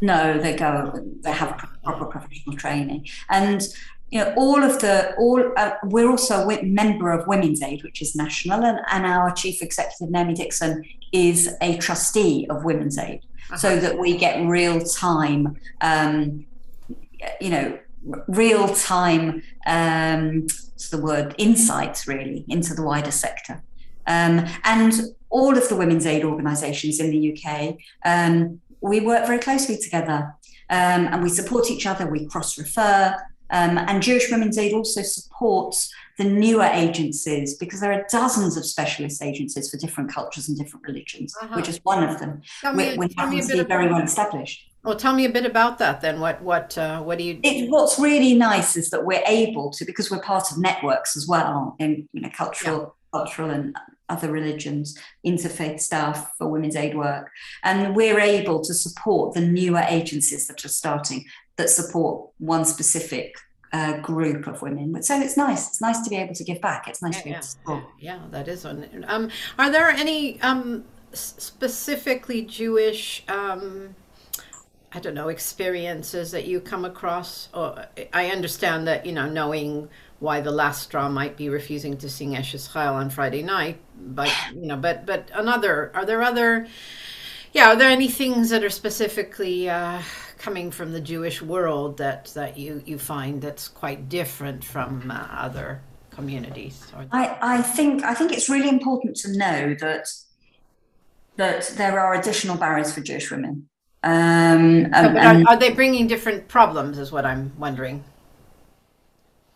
No, 0.03 0.37
they 0.37 0.57
go. 0.57 0.93
They 1.21 1.31
have 1.31 1.57
proper 1.85 2.07
professional 2.07 2.57
training, 2.57 3.07
and 3.31 3.63
you 4.11 4.19
know 4.19 4.35
all 4.37 4.61
of 4.63 4.81
the 4.81 5.15
all. 5.15 5.41
Uh, 5.57 5.75
we're 5.85 6.11
also 6.11 6.51
a 6.51 6.61
member 6.63 7.13
of 7.13 7.29
Women's 7.29 7.63
Aid, 7.63 7.85
which 7.85 8.03
is 8.03 8.17
national, 8.17 8.65
and, 8.65 8.81
and 8.91 9.07
our 9.07 9.33
chief 9.33 9.63
executive 9.63 10.11
Naomi 10.11 10.35
Dixon 10.35 10.85
is 11.13 11.55
a 11.61 11.77
trustee 11.79 12.49
of 12.51 12.65
Women's 12.65 12.99
Aid, 12.99 13.21
uh-huh. 13.21 13.57
so 13.59 13.79
that 13.79 13.97
we 13.97 14.17
get 14.17 14.45
real 14.45 14.81
time. 14.81 15.57
Um, 15.81 16.47
you 17.41 17.51
know, 17.51 17.79
real 18.27 18.75
time. 18.75 19.45
Um, 19.67 20.43
what's 20.43 20.89
the 20.91 21.01
word? 21.01 21.37
Insights 21.39 22.09
really 22.09 22.45
into 22.49 22.75
the 22.75 22.83
wider 22.83 23.13
sector. 23.13 23.63
Um, 24.09 24.47
and 24.65 24.95
all 25.31 25.57
of 25.57 25.69
the 25.69 25.77
women's 25.77 26.07
aid 26.07 26.25
organisations 26.25 26.99
in 26.99 27.11
the 27.11 27.33
UK 27.33 27.77
um, 28.05 28.61
we 28.83 29.01
work 29.01 29.27
very 29.27 29.39
closely 29.39 29.79
together 29.79 30.35
um, 30.71 31.09
and 31.09 31.23
we 31.23 31.29
support 31.29 31.71
each 31.71 31.87
other, 31.87 32.07
we 32.07 32.27
cross 32.27 32.59
refer. 32.59 33.17
Um, 33.51 33.77
and 33.77 34.03
Jewish 34.03 34.31
Women's 34.31 34.57
Aid 34.57 34.73
also 34.73 35.03
supports 35.03 35.93
the 36.19 36.25
newer 36.25 36.65
agencies 36.73 37.57
because 37.57 37.81
there 37.81 37.93
are 37.93 38.07
dozens 38.11 38.57
of 38.57 38.65
specialist 38.65 39.23
agencies 39.23 39.71
for 39.71 39.77
different 39.77 40.13
cultures 40.13 40.49
and 40.49 40.59
different 40.59 40.87
religions, 40.87 41.35
uh-huh. 41.41 41.57
which 41.57 41.69
is 41.69 41.79
one 41.83 42.03
of 42.03 42.19
them. 42.19 42.41
Tell 42.61 42.75
me, 42.75 42.97
we, 42.97 43.09
tell 43.09 43.29
me 43.29 43.41
a 43.41 43.47
bit 43.47 43.69
very 43.69 43.89
well 43.89 44.03
established. 44.03 44.69
Well, 44.85 44.97
tell 44.97 45.15
me 45.15 45.27
a 45.27 45.31
bit 45.31 45.47
about 45.47 45.79
that 45.79 46.01
then. 46.01 46.19
What 46.19 46.43
what 46.43 46.77
uh, 46.77 47.03
what 47.03 47.19
do 47.19 47.25
you? 47.25 47.39
It, 47.45 47.71
what's 47.71 47.99
really 48.01 48.35
nice 48.35 48.77
is 48.77 48.91
that 48.91 49.05
we're 49.05 49.23
able 49.27 49.71
to 49.73 49.85
because 49.85 50.11
we're 50.11 50.23
part 50.23 50.51
of 50.51 50.59
networks 50.59 51.17
as 51.17 51.29
well 51.29 51.77
in 51.79 52.09
you 52.13 52.21
know 52.21 52.31
cultural 52.35 52.97
yeah. 53.15 53.19
cultural 53.21 53.51
and 53.51 53.77
other 54.13 54.31
religions, 54.31 54.97
interfaith 55.27 55.81
staff 55.81 56.33
for 56.37 56.49
women's 56.49 56.77
aid 56.77 56.95
work. 56.97 57.31
And 57.65 57.97
we're 57.97 58.21
able 58.21 58.61
to 58.63 58.75
support 58.75 59.35
the 59.35 59.41
newer 59.41 59.85
agencies 59.89 60.47
that 60.49 60.65
are 60.65 60.69
starting 60.69 61.25
that 61.57 61.71
support 61.71 62.31
one 62.39 62.65
specific 62.65 63.37
uh, 63.73 63.99
group 63.99 64.47
of 64.47 64.63
women. 64.63 64.93
But 64.93 65.05
so 65.05 65.21
it's 65.21 65.37
nice. 65.37 65.69
It's 65.69 65.81
nice 65.81 66.01
to 66.03 66.11
be 66.11 66.17
able 66.17 66.35
to 66.35 66.45
give 66.45 66.61
back. 66.61 66.89
It's 66.89 67.03
nice 67.03 67.15
yeah, 67.15 67.19
to 67.19 67.25
be 67.25 67.31
able 67.31 67.41
to 67.41 67.49
support. 67.49 67.85
Yeah, 67.99 68.19
that 68.31 68.49
is 68.49 68.65
one. 68.65 69.05
Um, 69.09 69.31
are 69.59 69.71
there 69.71 69.89
any 69.89 70.41
um, 70.43 70.85
specifically 71.13 72.43
Jewish? 72.43 73.25
Um, 73.29 73.95
I 74.95 75.01
don't 75.01 75.15
know 75.15 75.29
experiences 75.29 76.33
that 76.33 76.47
you 76.47 76.61
come 76.61 76.85
across. 76.85 77.49
Or 77.55 77.87
I 78.13 78.27
understand 78.31 78.87
that 78.89 79.07
you 79.07 79.13
know 79.13 79.29
knowing 79.29 79.89
why 80.23 80.41
the 80.41 80.53
last 80.53 80.85
straw 80.85 81.09
might 81.09 81.37
be 81.37 81.49
refusing 81.49 81.97
to 81.97 82.09
sing 82.09 82.35
Eishet 82.35 82.71
Chayil 82.71 82.95
on 82.95 83.11
Friday 83.11 83.43
night. 83.43 83.79
But 83.99 84.33
you 84.55 84.67
know, 84.67 84.77
but 84.77 85.05
but 85.05 85.29
another. 85.35 85.91
Are 85.95 86.07
there 86.07 86.23
other? 86.23 86.69
Yeah, 87.53 87.73
are 87.73 87.77
there 87.77 87.91
any 87.91 88.09
things 88.09 88.49
that 88.51 88.63
are 88.63 88.71
specifically 88.71 89.69
uh, 89.69 90.01
coming 90.39 90.71
from 90.71 90.93
the 90.93 91.01
Jewish 91.01 91.43
world 91.43 91.99
that 91.99 92.27
that 92.35 92.57
you 92.57 92.83
you 92.87 92.99
find 92.99 93.43
that's 93.43 93.67
quite 93.67 94.09
different 94.09 94.65
from 94.65 95.11
uh, 95.11 95.27
other 95.33 95.83
communities? 96.11 96.87
I 97.11 97.37
I 97.43 97.61
think 97.61 98.05
I 98.05 98.15
think 98.15 98.33
it's 98.33 98.49
really 98.49 98.69
important 98.69 99.17
to 99.17 99.37
know 99.37 99.75
that 99.81 100.07
that 101.35 101.75
there 101.77 101.99
are 101.99 102.15
additional 102.15 102.57
barriers 102.57 102.95
for 102.95 103.01
Jewish 103.01 103.29
women. 103.31 103.69
Um, 104.05 104.87
um, 104.95 105.17
are, 105.17 105.53
are, 105.53 105.57
they 105.57 105.73
bringing 105.73 106.09
different 106.09 106.49
problems? 106.49 106.99
Is 106.99 107.13
what 107.13 107.25
I'm 107.25 107.53
wondering 107.57 108.03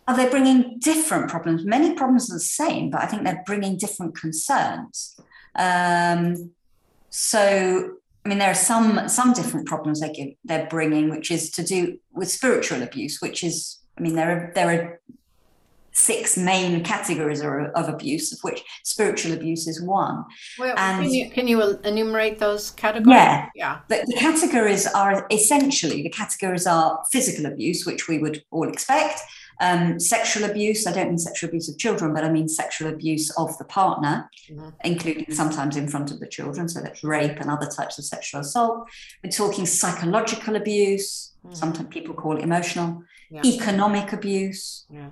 are 0.09 0.17
they 0.17 0.29
bringing 0.29 0.79
different 0.79 1.29
problems? 1.29 1.65
Many 1.65 1.95
problems 1.95 2.31
are 2.31 2.35
the 2.35 2.41
same, 2.41 2.91
but 2.91 3.03
I 3.03 3.07
think 3.07 3.25
they're 3.25 3.43
bringing 3.45 3.77
different 3.77 4.17
concerns. 4.17 5.19
Um, 5.57 6.53
so, 7.11 7.97
I 8.25 8.29
mean, 8.29 8.39
there 8.39 8.51
are 8.51 8.55
some 8.55 9.09
some 9.09 9.33
different 9.33 9.67
problems 9.67 10.01
they 10.01 10.13
give, 10.13 10.29
they're 10.45 10.67
bringing, 10.67 11.11
which 11.11 11.31
is 11.31 11.51
to 11.53 11.65
do 11.65 11.99
with 12.13 12.31
spiritual 12.31 12.83
abuse, 12.83 13.21
which 13.21 13.43
is, 13.43 13.79
I 13.99 14.03
mean, 14.03 14.15
there 14.15 14.31
are 14.31 14.53
there 14.55 14.71
are 14.71 15.01
six 15.97 16.37
main 16.37 16.85
categories 16.85 17.41
of 17.41 17.89
abuse, 17.89 18.33
of 18.33 18.39
which 18.43 18.63
spiritual 18.85 19.33
abuse 19.33 19.67
is 19.67 19.81
one. 19.81 20.25
Well, 20.59 20.75
and 20.77 21.05
can 21.05 21.13
you, 21.13 21.31
can 21.31 21.49
you 21.49 21.79
enumerate 21.85 22.39
those 22.39 22.71
categories? 22.73 23.17
Yeah, 23.17 23.49
yeah. 23.55 23.79
The, 23.89 24.05
the, 24.07 24.17
categories 24.19 24.87
are 24.87 25.27
essentially 25.31 26.03
the 26.03 26.11
categories 26.11 26.67
are 26.67 27.03
physical 27.11 27.47
abuse, 27.47 27.87
which 27.87 28.09
we 28.09 28.19
would 28.19 28.43
all 28.51 28.69
expect. 28.69 29.21
Um, 29.61 29.99
sexual 29.99 30.45
abuse, 30.45 30.87
I 30.87 30.93
don't 30.93 31.09
mean 31.09 31.19
sexual 31.19 31.49
abuse 31.49 31.69
of 31.69 31.79
children, 31.79 32.13
but 32.13 32.25
I 32.25 32.31
mean 32.31 32.49
sexual 32.49 32.89
abuse 32.89 33.31
of 33.39 33.57
the 33.59 33.65
partner, 33.65 34.31
mm-hmm. 34.51 34.69
including 34.85 35.33
sometimes 35.33 35.77
in 35.77 35.89
front 35.89 36.11
of 36.11 36.21
the 36.21 36.27
children. 36.27 36.69
So 36.69 36.81
that's 36.83 37.03
rape 37.03 37.41
and 37.41 37.51
other 37.51 37.67
types 37.67 37.99
of 37.99 38.05
sexual 38.05 38.41
assault. 38.43 38.89
We're 39.25 39.31
talking 39.31 39.65
psychological 39.65 40.57
abuse, 40.57 41.33
mm-hmm. 41.45 41.55
sometimes 41.55 41.89
people 41.89 42.15
call 42.15 42.37
it 42.37 42.43
emotional, 42.43 43.03
yeah. 43.31 43.43
economic 43.45 44.13
abuse. 44.13 44.87
Yeah. 44.91 45.09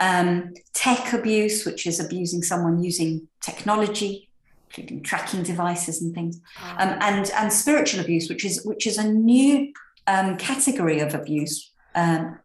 Um, 0.00 0.54
tech 0.72 1.12
abuse, 1.12 1.64
which 1.64 1.86
is 1.86 2.00
abusing 2.00 2.42
someone 2.42 2.82
using 2.82 3.28
technology, 3.40 4.28
including 4.70 5.04
tracking 5.04 5.44
devices 5.44 6.02
and 6.02 6.12
things, 6.12 6.40
oh. 6.60 6.76
um, 6.78 6.98
and 7.00 7.30
and 7.30 7.52
spiritual 7.52 8.00
abuse, 8.00 8.28
which 8.28 8.44
is 8.44 8.64
which 8.64 8.88
is 8.88 8.98
a 8.98 9.04
new 9.04 9.72
um, 10.08 10.36
category 10.36 10.98
of 10.98 11.14
abuse, 11.14 11.70
um, 11.94 12.38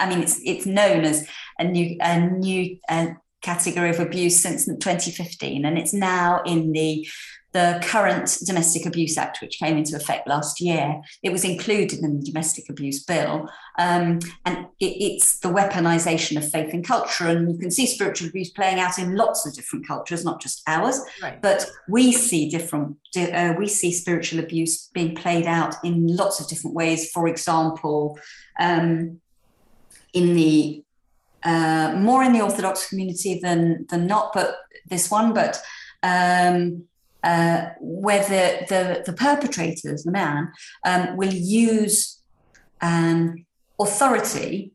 I 0.00 0.08
mean, 0.08 0.22
it's 0.22 0.40
it's 0.44 0.66
known 0.66 1.04
as 1.04 1.26
a 1.58 1.64
new 1.64 1.96
a 2.00 2.20
new 2.20 2.78
uh, 2.88 3.08
category 3.42 3.90
of 3.90 4.00
abuse 4.00 4.38
since 4.40 4.66
2015, 4.66 5.64
and 5.64 5.78
it's 5.78 5.94
now 5.94 6.42
in 6.44 6.72
the 6.72 7.06
the 7.52 7.80
current 7.82 8.38
Domestic 8.46 8.86
Abuse 8.86 9.18
Act, 9.18 9.40
which 9.40 9.58
came 9.58 9.76
into 9.76 9.96
effect 9.96 10.28
last 10.28 10.60
year. 10.60 11.00
It 11.22 11.32
was 11.32 11.44
included 11.44 11.98
in 11.98 12.18
the 12.18 12.24
Domestic 12.24 12.68
Abuse 12.68 13.02
Bill, 13.02 13.48
um, 13.78 14.20
and 14.44 14.66
it, 14.78 14.86
it's 14.86 15.40
the 15.40 15.48
weaponization 15.48 16.36
of 16.36 16.48
faith 16.48 16.72
and 16.72 16.86
culture. 16.86 17.26
And 17.26 17.50
you 17.50 17.58
can 17.58 17.70
see 17.72 17.86
spiritual 17.86 18.28
abuse 18.28 18.50
playing 18.50 18.78
out 18.78 18.98
in 18.98 19.16
lots 19.16 19.46
of 19.46 19.54
different 19.54 19.86
cultures, 19.86 20.24
not 20.24 20.40
just 20.40 20.62
ours. 20.68 21.00
Right. 21.20 21.42
But 21.42 21.68
we 21.88 22.12
see 22.12 22.48
different. 22.48 22.96
Uh, 23.16 23.54
we 23.58 23.66
see 23.66 23.90
spiritual 23.90 24.38
abuse 24.38 24.88
being 24.92 25.16
played 25.16 25.46
out 25.46 25.74
in 25.82 26.06
lots 26.06 26.40
of 26.40 26.48
different 26.48 26.76
ways. 26.76 27.10
For 27.10 27.26
example. 27.26 28.18
Um, 28.60 29.20
in 30.12 30.34
the 30.34 30.84
uh, 31.42 31.94
more 31.96 32.22
in 32.22 32.32
the 32.32 32.42
Orthodox 32.42 32.88
community 32.88 33.40
than 33.42 33.86
than 33.88 34.06
not, 34.06 34.32
but 34.32 34.56
this 34.88 35.10
one, 35.10 35.32
but 35.32 35.60
um, 36.02 36.84
uh, 37.22 37.70
where 37.80 38.22
the, 38.24 38.66
the, 38.68 39.02
the 39.04 39.12
perpetrators, 39.12 40.04
the 40.04 40.10
man, 40.10 40.50
um, 40.86 41.16
will 41.16 41.32
use 41.32 42.20
um, 42.80 43.44
authority, 43.78 44.72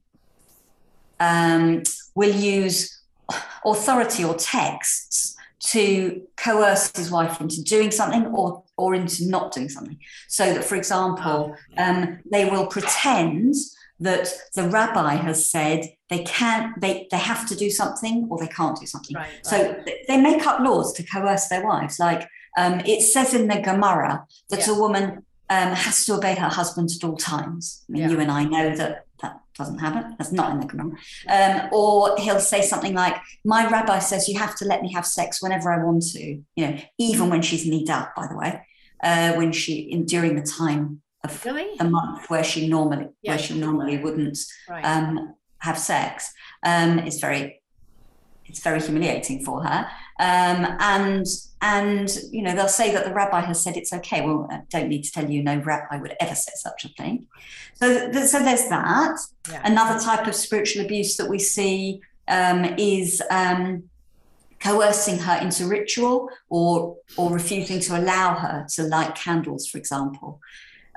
um, 1.20 1.82
will 2.14 2.34
use 2.34 3.02
authority 3.66 4.24
or 4.24 4.36
texts 4.36 5.36
to 5.60 6.22
coerce 6.38 6.96
his 6.96 7.10
wife 7.10 7.42
into 7.42 7.64
doing 7.64 7.90
something 7.90 8.28
or 8.28 8.64
or 8.78 8.94
into 8.94 9.28
not 9.28 9.54
doing 9.54 9.70
something. 9.70 9.98
So 10.28 10.54
that, 10.54 10.66
for 10.66 10.76
example, 10.76 11.56
oh, 11.56 11.82
um, 11.82 12.20
they 12.30 12.44
will 12.46 12.68
pretend 12.68 13.56
that 14.00 14.28
the 14.56 14.68
rabbi 14.70 15.16
has 15.16 15.50
said 15.50 15.88
they 16.10 16.24
can't 16.24 16.80
they 16.82 17.08
they 17.12 17.18
have 17.18 17.48
to 17.48 17.56
do 17.56 17.70
something 17.70 18.28
or 18.30 18.38
they 18.38 18.48
can't 18.48 18.80
do 18.80 18.86
something 18.86 19.16
right, 19.16 19.30
right. 19.32 19.46
so 19.46 19.84
they 20.08 20.20
make 20.20 20.46
up 20.46 20.60
laws 20.60 20.94
to 20.94 21.04
coerce 21.04 21.48
their 21.48 21.64
wives 21.64 22.00
like 22.00 22.28
um, 22.58 22.82
it 22.86 23.02
says 23.02 23.34
in 23.34 23.48
the 23.48 23.62
gemara 23.62 24.26
that 24.50 24.68
yeah. 24.68 24.74
a 24.74 24.80
woman 24.80 25.26
um, 25.50 25.72
has 25.74 26.06
to 26.06 26.16
obey 26.16 26.36
her 26.36 26.50
husband 26.50 26.90
at 26.92 27.08
all 27.08 27.16
times 27.16 27.86
I 27.88 27.92
mean, 27.94 28.02
yeah. 28.04 28.10
you 28.10 28.20
and 28.20 28.32
i 28.32 28.44
know 28.44 28.76
that 28.76 29.06
that 29.22 29.40
doesn't 29.58 29.80
happen. 29.80 30.16
That's 30.18 30.32
not 30.32 30.52
in 30.52 30.60
the 30.60 30.68
Quran. 30.68 30.92
Um, 31.30 31.70
or 31.72 32.18
he'll 32.18 32.40
say 32.40 32.62
something 32.62 32.94
like, 32.94 33.16
"My 33.44 33.70
rabbi 33.70 34.00
says 34.00 34.28
you 34.28 34.38
have 34.38 34.56
to 34.58 34.66
let 34.66 34.82
me 34.82 34.92
have 34.94 35.06
sex 35.06 35.42
whenever 35.42 35.72
I 35.72 35.84
want 35.84 36.04
to." 36.12 36.42
You 36.56 36.68
know, 36.68 36.78
even 37.00 37.30
when 37.30 37.42
she's 37.42 37.66
niddah, 37.66 38.14
by 38.16 38.28
the 38.28 38.36
way, 38.36 38.62
uh, 39.04 39.34
when 39.34 39.52
she 39.52 39.76
in 39.80 40.06
during 40.06 40.36
the 40.36 40.42
time 40.42 41.02
of 41.26 41.46
Really? 41.46 41.68
the 41.78 41.84
month 41.90 42.30
where 42.30 42.44
she 42.44 42.68
normally 42.68 43.08
Yeah. 43.22 43.32
where 43.34 43.40
she 43.40 43.60
normally 43.60 43.98
wouldn't 43.98 44.38
Right. 44.70 44.84
um, 44.86 45.36
have 45.60 45.78
sex. 45.78 46.32
Um, 46.64 47.00
it's 47.00 47.20
very 47.20 47.62
it's 48.48 48.60
very 48.60 48.80
humiliating 48.80 49.44
for 49.44 49.64
her. 49.64 49.88
Um, 50.20 50.78
and 50.80 51.26
and 51.62 52.08
you 52.32 52.44
know 52.44 52.54
they'll 52.56 52.68
say 52.68 52.92
that 52.94 53.04
the 53.06 53.14
rabbi 53.14 53.42
has 53.42 53.62
said 53.64 53.76
it's 53.76 53.92
okay. 53.92 54.22
Well, 54.22 54.48
I 54.52 54.62
don't 54.70 54.88
need 54.88 55.04
to 55.04 55.12
tell 55.12 55.28
you, 55.30 55.42
no 55.44 55.58
rabbi 55.58 55.98
would 55.98 56.16
ever 56.20 56.36
say 56.36 56.52
such 56.56 56.86
a 56.86 56.90
thing. 56.90 57.26
So 57.74 58.12
th- 58.12 58.26
so 58.28 58.40
there's 58.44 58.68
that. 58.70 59.18
Yeah. 59.52 59.62
Another 59.66 60.00
type 60.00 60.28
of 60.28 60.36
spiritual 60.36 60.86
abuse 60.86 61.18
that 61.18 61.28
we 61.30 61.40
see 61.40 62.02
um, 62.28 62.66
is. 62.78 63.22
Um, 63.30 63.90
coercing 64.60 65.20
her 65.20 65.38
into 65.42 65.68
ritual 65.68 66.30
or 66.50 66.96
or 67.18 67.30
refusing 67.32 67.80
to 67.80 67.96
allow 68.00 68.34
her 68.36 68.66
to 68.74 68.84
light 68.84 69.14
candles 69.14 69.68
for 69.68 69.78
example 69.78 70.40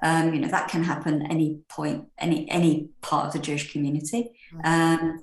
um, 0.02 0.33
you 0.35 0.40
know 0.40 0.49
that 0.49 0.69
can 0.69 0.85
happen 0.85 1.26
any 1.31 1.59
point 1.69 2.07
any 2.19 2.49
any 2.50 2.88
part 3.00 3.26
of 3.26 3.33
the 3.33 3.38
jewish 3.38 3.73
community. 3.73 4.31
Um, 4.64 5.23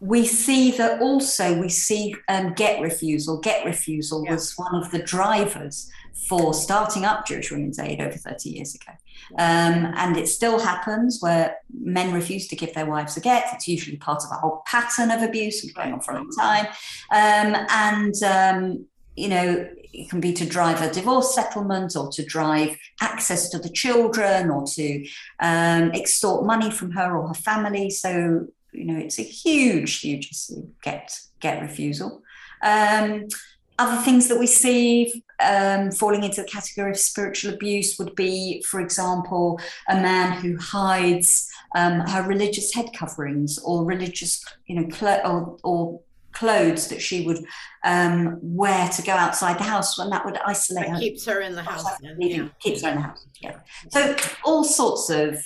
we 0.00 0.26
see 0.26 0.72
that 0.72 1.00
also 1.00 1.60
we 1.60 1.68
see 1.68 2.14
um, 2.28 2.54
get 2.54 2.80
refusal. 2.82 3.38
Get 3.38 3.64
refusal 3.64 4.24
Yeah. 4.24 4.32
was 4.32 4.52
one 4.56 4.74
of 4.74 4.90
the 4.90 4.98
drivers 4.98 5.88
for 6.28 6.52
starting 6.54 7.04
up 7.04 7.26
jewish 7.26 7.50
women's 7.50 7.78
aid 7.78 8.00
over 8.00 8.16
30 8.16 8.50
years 8.50 8.74
ago. 8.74 8.92
Um, 9.38 9.92
and 9.96 10.16
it 10.16 10.28
still 10.28 10.58
happens 10.58 11.18
where 11.20 11.56
men 11.72 12.12
refuse 12.12 12.48
to 12.48 12.56
give 12.56 12.74
their 12.74 12.86
wives 12.86 13.16
a 13.16 13.20
get. 13.20 13.46
It's 13.54 13.68
usually 13.68 13.96
part 13.96 14.22
of 14.24 14.30
a 14.30 14.34
whole 14.34 14.62
pattern 14.66 15.10
of 15.10 15.22
abuse 15.22 15.62
and 15.62 15.72
going 15.74 15.92
on 15.92 16.00
for 16.00 16.12
a 16.12 16.16
long 16.16 16.30
time. 16.30 16.66
Um, 17.10 17.66
and 17.70 18.14
um, 18.24 18.86
you 19.16 19.28
know 19.28 19.68
it 19.92 20.08
can 20.08 20.20
be 20.20 20.32
to 20.32 20.46
drive 20.46 20.80
a 20.80 20.92
divorce 20.92 21.34
settlement 21.34 21.94
or 21.96 22.08
to 22.10 22.24
drive 22.24 22.76
access 23.00 23.50
to 23.50 23.58
the 23.58 23.68
children 23.68 24.50
or 24.50 24.64
to 24.66 25.06
um, 25.40 25.90
extort 25.92 26.46
money 26.46 26.70
from 26.70 26.92
her 26.92 27.16
or 27.16 27.28
her 27.28 27.34
family. 27.34 27.90
So 27.90 28.46
you 28.72 28.84
know 28.84 28.98
it's 28.98 29.18
a 29.18 29.22
huge 29.22 30.00
huge 30.00 30.30
issue 30.30 30.66
get 30.82 31.18
get 31.40 31.60
refusal. 31.60 32.22
Um, 32.62 33.28
other 33.78 34.00
things 34.02 34.28
that 34.28 34.38
we 34.38 34.46
see 34.46 35.24
um, 35.40 35.90
falling 35.90 36.22
into 36.22 36.42
the 36.42 36.48
category 36.48 36.90
of 36.90 36.98
spiritual 36.98 37.54
abuse 37.54 37.98
would 37.98 38.14
be, 38.14 38.62
for 38.68 38.80
example, 38.80 39.58
a 39.88 39.94
man 39.94 40.40
who 40.40 40.56
hides 40.58 41.50
um, 41.74 42.00
her 42.00 42.22
religious 42.22 42.72
head 42.74 42.90
coverings 42.94 43.58
or 43.58 43.84
religious, 43.84 44.44
you 44.66 44.76
know, 44.76 44.86
clo- 44.88 45.20
or, 45.24 45.56
or 45.64 46.00
clothes 46.32 46.88
that 46.88 47.00
she 47.02 47.24
would 47.26 47.44
um, 47.84 48.38
wear 48.42 48.88
to 48.88 49.02
go 49.02 49.12
outside 49.12 49.58
the 49.58 49.64
house, 49.64 49.98
and 49.98 50.10
that 50.12 50.24
would 50.24 50.38
isolate 50.38 50.86
That 50.86 50.94
her. 50.94 50.98
keeps 51.00 51.24
her 51.26 51.40
in 51.40 51.54
the 51.54 51.62
house. 51.62 51.84
then, 52.00 52.16
yeah. 52.20 52.48
Keeps 52.60 52.82
her 52.82 52.88
in 52.90 52.96
the 52.96 53.02
house. 53.02 53.26
Yeah. 53.40 53.56
So 53.90 54.16
all 54.44 54.64
sorts 54.64 55.10
of 55.10 55.38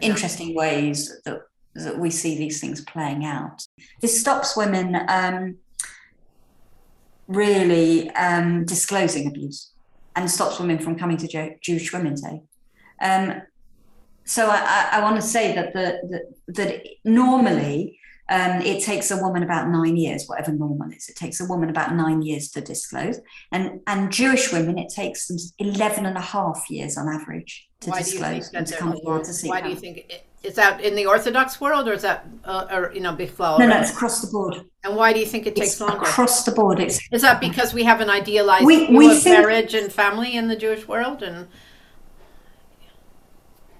interesting 0.00 0.54
ways 0.54 1.20
that 1.24 1.40
that 1.74 1.98
we 1.98 2.10
see 2.10 2.36
these 2.36 2.60
things 2.60 2.80
playing 2.80 3.24
out. 3.24 3.64
This 4.00 4.20
stops 4.20 4.56
women 4.56 4.96
um, 5.08 5.56
really 7.28 8.10
um, 8.10 8.64
disclosing 8.64 9.28
abuse 9.28 9.72
and 10.16 10.30
stops 10.30 10.58
women 10.58 10.78
from 10.78 10.96
coming 10.98 11.16
to 11.18 11.28
Jew- 11.28 11.54
Jewish 11.62 11.92
Women's 11.92 12.24
Aid. 12.24 12.40
Um, 13.00 13.42
so 14.24 14.48
I, 14.48 14.88
I, 14.92 14.98
I 14.98 15.02
want 15.02 15.16
to 15.16 15.22
say 15.22 15.54
that 15.54 15.72
the, 15.72 16.00
the 16.46 16.52
that 16.54 16.82
normally 17.04 17.98
um, 18.30 18.60
it 18.62 18.82
takes 18.82 19.10
a 19.10 19.16
woman 19.16 19.42
about 19.42 19.68
nine 19.70 19.96
years, 19.96 20.24
whatever 20.26 20.52
normal 20.52 20.90
is. 20.92 21.08
It 21.08 21.16
takes 21.16 21.40
a 21.40 21.46
woman 21.46 21.70
about 21.70 21.94
nine 21.94 22.20
years 22.22 22.50
to 22.50 22.60
disclose, 22.60 23.20
and 23.52 23.80
and 23.86 24.12
Jewish 24.12 24.52
women 24.52 24.76
it 24.78 24.90
takes 24.94 25.26
them 25.28 25.38
11 25.58 26.04
and 26.06 26.16
a 26.16 26.20
half 26.20 26.66
years 26.68 26.98
on 26.98 27.08
average 27.08 27.68
to 27.80 27.90
Why 27.90 28.02
do 28.02 28.10
you 28.10 28.18
think 28.18 28.36
disclose 28.36 28.50
that 28.50 28.58
and 28.58 28.66
to 28.66 28.76
come 28.76 28.92
forward 29.00 29.24
to 29.24 29.32
see 29.32 29.48
Why 29.48 29.60
do 29.62 29.70
you 29.70 29.76
think 29.76 29.98
it, 29.98 30.24
is 30.42 30.54
that 30.56 30.80
in 30.82 30.94
the 30.94 31.06
Orthodox 31.06 31.60
world 31.60 31.88
or 31.88 31.94
is 31.94 32.02
that 32.02 32.26
uh, 32.44 32.66
or 32.70 32.92
you 32.94 33.00
know 33.00 33.12
before? 33.14 33.58
No, 33.58 33.66
no, 33.66 33.80
it's 33.80 33.92
across 33.92 34.20
the 34.20 34.30
board. 34.30 34.60
And 34.84 34.94
why 34.94 35.12
do 35.12 35.18
you 35.20 35.26
think 35.26 35.46
it 35.46 35.56
takes 35.56 35.72
It's 35.72 35.80
longer? 35.80 36.02
across 36.04 36.44
the 36.44 36.52
board. 36.52 36.78
It's 36.80 37.00
Is 37.10 37.22
that 37.22 37.40
because 37.40 37.72
we 37.74 37.82
have 37.84 38.00
an 38.00 38.10
idealized 38.10 38.64
We- 38.66 38.86
view 38.86 38.96
we 38.98 39.10
of 39.10 39.22
think- 39.22 39.36
marriage 39.38 39.74
and 39.74 39.92
family 39.92 40.36
in 40.36 40.48
the 40.48 40.54
Jewish 40.56 40.86
world? 40.86 41.22
And 41.22 41.48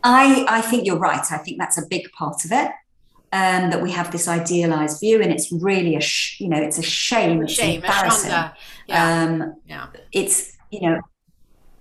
I, 0.03 0.47
I 0.49 0.61
think 0.63 0.87
you're 0.87 0.99
right. 0.99 1.25
I 1.31 1.39
think 1.39 1.59
that's 1.59 1.79
a 1.79 1.87
big 1.87 2.11
part 2.13 2.45
of 2.45 2.53
it. 2.53 2.71
Um, 3.31 3.69
that 3.71 3.83
we 3.83 3.91
have 3.93 4.11
this 4.11 4.27
idealized 4.27 5.01
view, 5.01 5.21
and 5.21 5.31
it's 5.31 5.53
really 5.53 5.97
a 5.97 6.01
sh- 6.01 6.41
you 6.41 6.49
know 6.49 6.57
it's 6.57 6.79
a 6.79 6.83
shame. 6.83 7.43
It's 7.43 7.53
shame, 7.53 7.83
a 7.83 7.85
embarrassing. 7.85 8.31
shanda. 8.31 8.55
Yeah, 8.87 9.23
Um, 9.23 9.55
yeah, 9.67 9.87
it's 10.13 10.57
you 10.71 10.81
know 10.81 11.01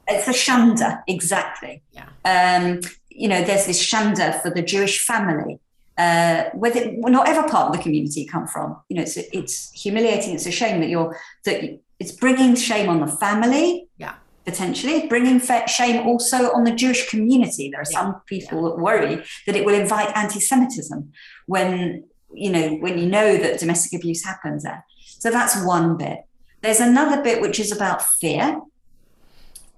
it's 0.09 0.27
a 0.27 0.31
shanda 0.31 1.03
exactly. 1.07 1.83
Yeah. 1.93 2.09
Um, 2.25 2.81
you 3.09 3.27
know, 3.29 3.43
there's 3.43 3.65
this 3.65 3.81
shanda 3.81 4.41
for 4.41 4.49
the 4.49 4.61
Jewish 4.61 4.99
family. 5.05 5.59
Uh, 5.97 6.49
whether 6.53 6.81
whatever 6.91 7.47
part 7.47 7.69
of 7.69 7.77
the 7.77 7.81
community 7.81 8.21
you 8.21 8.27
come 8.27 8.45
from, 8.45 8.77
you 8.89 8.97
know, 8.97 9.01
it's 9.03 9.15
it's 9.17 9.71
humiliating. 9.71 10.35
It's 10.35 10.45
a 10.45 10.51
shame 10.51 10.81
that 10.81 10.89
you're 10.89 11.17
that 11.45 11.79
it's 11.99 12.11
bringing 12.11 12.55
shame 12.55 12.89
on 12.89 12.99
the 12.99 13.07
family. 13.07 13.87
Yeah. 13.97 14.15
Potentially 14.45 15.07
bringing 15.07 15.41
shame 15.67 16.07
also 16.07 16.51
on 16.53 16.63
the 16.63 16.71
Jewish 16.71 17.09
community. 17.09 17.69
There 17.71 17.81
are 17.81 17.91
Yeah. 17.91 17.99
some 17.99 18.21
people 18.27 18.63
that 18.63 18.77
worry 18.77 19.23
that 19.45 19.55
it 19.57 19.65
will 19.65 19.73
invite 19.75 20.15
anti-Semitism 20.15 21.11
when 21.47 22.05
you 22.33 22.51
know 22.51 22.75
when 22.75 22.97
you 22.97 23.07
know 23.07 23.37
that 23.37 23.59
domestic 23.59 23.99
abuse 23.99 24.23
happens 24.23 24.63
there. 24.63 24.85
So 25.19 25.31
that's 25.31 25.61
one 25.65 25.97
bit. 25.97 26.19
There's 26.61 26.79
another 26.79 27.21
bit 27.21 27.41
which 27.41 27.59
is 27.59 27.71
about 27.71 28.01
fear. 28.03 28.61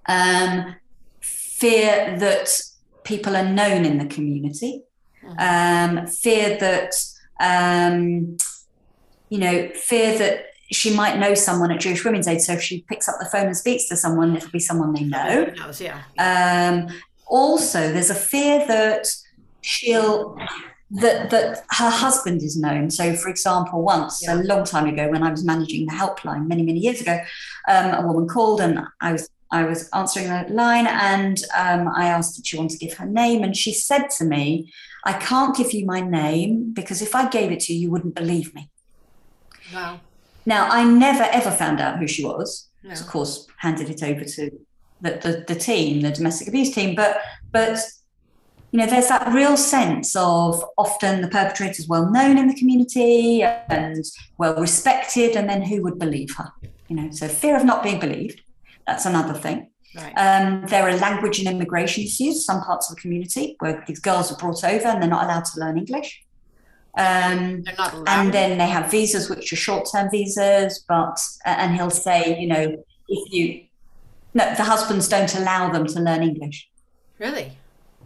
Um, 0.06 0.76
fear 1.20 2.16
that 2.18 2.60
people 3.04 3.36
are 3.36 3.48
known 3.48 3.84
in 3.84 3.98
the 3.98 4.06
community. 4.06 4.82
Um, 5.38 6.06
fear 6.06 6.58
that 6.58 6.94
um, 7.40 8.36
you 9.30 9.38
know, 9.38 9.70
fear 9.74 10.18
that 10.18 10.46
she 10.70 10.94
might 10.94 11.18
know 11.18 11.34
someone 11.34 11.72
at 11.72 11.80
Jewish 11.80 12.04
Women's 12.04 12.28
Aid. 12.28 12.42
So 12.42 12.52
if 12.52 12.62
she 12.62 12.82
picks 12.82 13.08
up 13.08 13.16
the 13.18 13.26
phone 13.26 13.46
and 13.46 13.56
speaks 13.56 13.88
to 13.88 13.96
someone, 13.96 14.36
it'll 14.36 14.50
be 14.50 14.60
someone 14.60 14.92
they 14.92 15.04
know. 15.04 15.46
Knows, 15.56 15.80
yeah. 15.80 16.02
Um, 16.18 16.88
also, 17.26 17.92
there's 17.92 18.10
a 18.10 18.14
fear 18.14 18.66
that 18.66 19.08
she'll 19.62 20.36
that 20.90 21.30
that 21.30 21.64
her 21.70 21.90
husband 21.90 22.42
is 22.42 22.56
known. 22.56 22.90
So, 22.90 23.14
for 23.14 23.28
example, 23.28 23.82
once 23.82 24.22
Yeah. 24.22 24.34
a 24.34 24.42
long 24.42 24.64
time 24.64 24.86
ago, 24.86 25.08
when 25.08 25.22
I 25.22 25.30
was 25.30 25.44
managing 25.44 25.86
the 25.86 25.92
helpline 25.92 26.48
many 26.48 26.62
many 26.62 26.80
years 26.80 27.00
ago, 27.00 27.20
um, 27.68 27.94
a 27.94 28.06
woman 28.06 28.26
called 28.28 28.60
and 28.60 28.80
I 29.00 29.12
was 29.12 29.28
I 29.52 29.64
was 29.64 29.88
answering 29.92 30.28
the 30.28 30.46
line 30.54 30.86
and 30.86 31.42
um, 31.56 31.88
I 31.88 32.06
asked 32.06 32.36
did 32.36 32.46
she 32.46 32.56
want 32.56 32.70
to 32.70 32.78
give 32.78 32.94
her 32.94 33.06
name 33.06 33.42
and 33.42 33.56
she 33.56 33.72
said 33.72 34.10
to 34.18 34.24
me, 34.24 34.72
"I 35.04 35.12
can't 35.14 35.56
give 35.56 35.72
you 35.72 35.86
my 35.86 36.00
name 36.00 36.72
because 36.72 37.02
if 37.02 37.14
I 37.14 37.28
gave 37.28 37.50
it 37.52 37.60
to 37.60 37.72
you, 37.72 37.80
you 37.80 37.90
wouldn't 37.90 38.14
believe 38.14 38.54
me." 38.54 38.70
Wow. 39.74 40.00
Now, 40.46 40.68
I 40.68 40.84
never 40.84 41.24
ever 41.24 41.50
found 41.50 41.80
out 41.80 41.98
who 41.98 42.08
she 42.08 42.24
was. 42.24 42.68
No. 42.82 42.92
Of 42.92 43.06
course, 43.06 43.46
handed 43.58 43.90
it 43.90 44.02
over 44.02 44.24
to 44.24 44.50
the, 45.00 45.10
the, 45.22 45.44
the 45.46 45.54
team, 45.60 46.00
the 46.00 46.10
domestic 46.10 46.48
abuse 46.48 46.74
team. 46.74 46.94
But 46.96 47.20
but 47.52 47.78
you 48.72 48.78
know, 48.78 48.86
there's 48.86 49.08
that 49.08 49.32
real 49.32 49.56
sense 49.56 50.14
of 50.16 50.64
often 50.78 51.22
the 51.22 51.28
perpetrator 51.28 51.80
is 51.80 51.88
well 51.88 52.10
known 52.10 52.38
in 52.38 52.46
the 52.46 52.54
community 52.54 53.42
and 53.42 54.04
well 54.38 54.54
respected, 54.56 55.36
and 55.36 55.48
then 55.48 55.62
who 55.62 55.82
would 55.82 55.98
believe 55.98 56.34
her? 56.36 56.50
You 56.88 56.96
know, 56.96 57.10
so 57.10 57.26
fear 57.28 57.56
of 57.56 57.64
not 57.64 57.82
being 57.82 57.98
believed. 57.98 58.42
That's 58.86 59.06
another 59.06 59.34
thing. 59.34 59.68
Right. 59.96 60.12
Um, 60.12 60.64
there 60.66 60.88
are 60.88 60.96
language 60.96 61.40
and 61.40 61.48
immigration 61.48 62.04
issues. 62.04 62.44
Some 62.44 62.62
parts 62.62 62.88
of 62.88 62.96
the 62.96 63.02
community 63.02 63.56
where 63.58 63.82
these 63.86 63.98
girls 63.98 64.30
are 64.30 64.36
brought 64.36 64.62
over 64.62 64.86
and 64.86 65.02
they're 65.02 65.10
not 65.10 65.24
allowed 65.24 65.44
to 65.46 65.60
learn 65.60 65.76
English. 65.76 66.22
Um, 66.98 67.62
They're 67.62 67.74
not 67.78 67.94
allowed. 67.94 68.08
and 68.08 68.34
then 68.34 68.58
they 68.58 68.66
have 68.66 68.90
visas 68.90 69.30
which 69.30 69.52
are 69.52 69.56
short-term 69.56 70.10
visas 70.10 70.84
but 70.88 71.20
and 71.46 71.76
he'll 71.76 71.88
say 71.88 72.36
you 72.40 72.48
know 72.48 72.82
if 73.08 73.32
you 73.32 73.62
no 74.34 74.52
the 74.56 74.64
husbands 74.64 75.08
don't 75.08 75.32
allow 75.36 75.70
them 75.70 75.86
to 75.86 76.00
learn 76.00 76.24
english 76.24 76.68
really? 77.20 77.52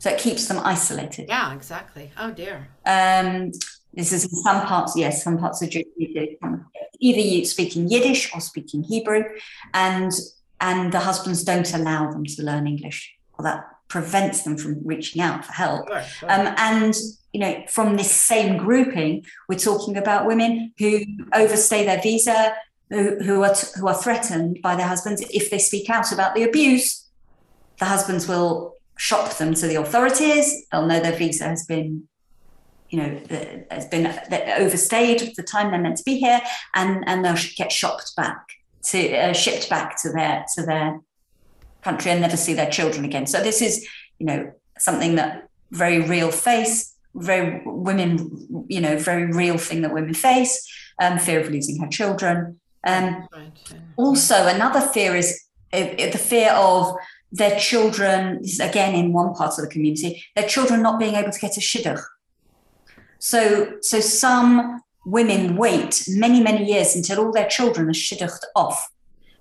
So 0.05 0.11
it 0.11 0.19
keeps 0.27 0.47
them 0.49 0.59
isolated 0.75 1.25
Yeah, 1.29 1.55
exactly. 1.55 2.11
Oh 2.23 2.31
dear. 2.31 2.57
um 2.85 3.29
this 3.99 4.13
is 4.13 4.25
in 4.25 4.35
some 4.49 4.61
parts 4.67 4.93
yes 4.97 5.15
some 5.27 5.39
parts 5.39 5.63
of 5.63 5.71
Germany 5.71 6.39
either 7.01 7.21
you 7.33 7.45
speaking 7.45 7.89
yiddish 7.95 8.23
or 8.35 8.41
speaking 8.41 8.83
hebrew 8.83 9.23
and 9.73 10.13
and 10.61 10.93
the 10.93 11.01
husbands 11.09 11.43
don't 11.51 11.71
allow 11.79 12.03
them 12.13 12.25
to 12.35 12.43
learn 12.49 12.65
english 12.75 13.01
or 13.37 13.43
that 13.49 13.61
prevents 13.89 14.43
them 14.45 14.57
from 14.63 14.73
reaching 14.93 15.21
out 15.29 15.41
for 15.47 15.53
help 15.53 15.89
Sure, 15.89 16.03
sure. 16.03 16.33
um, 16.33 16.47
and 16.71 16.95
you 17.33 17.41
know, 17.41 17.55
from 17.69 17.97
this 17.97 18.13
same 18.13 18.57
grouping, 18.57 19.25
we're 19.49 19.59
talking 19.71 19.97
about 19.97 20.25
women 20.25 20.73
who 20.79 21.01
overstay 21.35 21.85
their 21.85 22.01
visa, 22.01 22.55
who, 22.91 23.17
who 23.25 23.43
are 23.43 23.53
t- 23.53 23.67
who 23.77 23.89
are 23.89 24.01
threatened 24.05 24.61
by 24.63 24.77
their 24.77 24.87
husbands. 24.87 25.21
If 25.41 25.51
they 25.51 25.59
speak 25.59 25.91
out 25.91 26.13
about 26.13 26.37
the 26.37 26.45
abuse, 26.45 26.87
the 27.81 27.87
husbands 27.87 28.29
will 28.29 28.74
shop 28.97 29.37
them 29.39 29.55
to 29.55 29.67
the 29.67 29.77
authorities. 29.77 30.67
They'll 30.71 30.87
know 30.87 31.01
their 31.01 31.17
visa 31.17 31.45
has 31.45 31.65
been, 31.67 32.09
you 32.91 32.99
know, 32.99 33.21
has 33.71 33.87
been 33.87 34.07
overstayed 34.59 35.35
the 35.37 35.43
time 35.43 35.71
they're 35.71 35.81
meant 35.81 35.97
to 35.99 36.05
be 36.05 36.19
here, 36.19 36.41
and 36.75 37.05
and 37.07 37.25
they'll 37.25 37.37
get 37.57 37.73
shopped 37.73 38.15
back 38.17 38.47
to 38.85 39.17
uh, 39.17 39.33
shipped 39.33 39.69
back 39.69 40.01
to 40.03 40.11
their 40.13 40.45
to 40.55 40.63
their 40.63 41.01
country 41.83 42.11
and 42.11 42.21
never 42.21 42.37
see 42.37 42.55
their 42.55 42.71
children 42.71 43.05
again. 43.05 43.27
So 43.27 43.43
this 43.43 43.61
is, 43.61 43.87
you 44.19 44.27
know, 44.27 44.53
something 44.79 45.17
that 45.17 45.49
very 45.71 46.01
real 46.01 46.31
face, 46.31 46.95
very 47.15 47.63
women, 47.65 48.67
you 48.69 48.81
know, 48.81 48.97
very 48.97 49.27
real 49.27 49.59
thing 49.59 49.83
that 49.83 49.93
women 49.93 50.15
face. 50.15 50.67
Um, 51.01 51.19
fear 51.19 51.41
of 51.41 51.51
losing 51.51 51.81
her 51.81 51.89
children. 51.89 52.61
Um. 52.87 53.27
Also, 53.97 54.47
another 54.47 54.81
fear 54.81 55.17
is 55.17 55.45
the 55.73 56.19
fear 56.19 56.53
of 56.53 56.95
their 57.35 57.59
children, 57.59 58.41
this 58.43 58.55
is 58.55 58.61
again 58.61 58.95
in 58.95 59.13
one 59.13 59.35
part 59.35 59.59
of 59.59 59.65
the 59.65 59.67
community, 59.67 60.25
their 60.37 60.47
children 60.47 60.83
not 60.83 61.01
being 61.01 61.17
able 61.17 61.33
to 61.33 61.41
get 61.41 61.57
a 61.57 61.61
shidduch. 61.61 62.03
So, 63.19 63.75
so 63.81 64.01
some 64.01 64.83
women 65.05 65.57
wait 65.57 66.05
many, 66.09 66.41
many 66.41 66.65
years 66.65 66.95
until 66.95 67.25
all 67.25 67.33
their 67.33 67.49
children 67.49 67.89
are 67.89 67.93
shidduched 67.93 68.45
off 68.55 68.89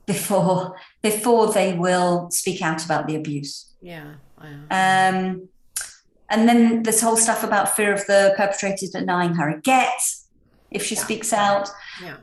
before 0.06 0.76
before 1.02 1.54
they 1.54 1.74
will 1.74 2.30
speak 2.32 2.62
out 2.62 2.84
about 2.84 3.08
the 3.08 3.16
abuse. 3.16 3.74
Yeah. 3.82 4.16
Um, 4.42 5.48
and 6.30 6.50
then 6.50 6.84
this 6.84 7.00
whole 7.00 7.16
stuff 7.16 7.44
about 7.44 7.76
fear 7.76 7.94
of 7.94 8.06
the 8.08 8.34
perpetrator 8.36 8.88
denying 8.92 9.36
her 9.36 9.50
a 9.50 9.62
get 9.62 10.02
if 10.72 10.84
she 10.84 10.96
yeah. 10.96 11.02
speaks 11.02 11.32
out. 11.32 11.70
Yeah. 12.02 12.18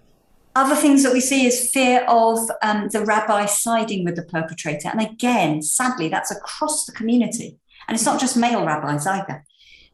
Other 0.56 0.74
things 0.74 1.04
that 1.04 1.12
we 1.12 1.20
see 1.20 1.46
is 1.46 1.70
fear 1.70 2.04
of 2.08 2.38
um, 2.62 2.88
the 2.88 3.04
rabbi 3.04 3.46
siding 3.46 4.04
with 4.04 4.16
the 4.16 4.24
perpetrator. 4.24 4.88
And 4.88 5.00
again, 5.00 5.62
sadly, 5.62 6.08
that's 6.08 6.30
across 6.30 6.86
the 6.86 6.92
community. 6.92 7.58
And 7.86 7.94
it's 7.94 8.04
not 8.04 8.20
just 8.20 8.36
male 8.36 8.66
rabbis 8.66 9.06
either. 9.06 9.44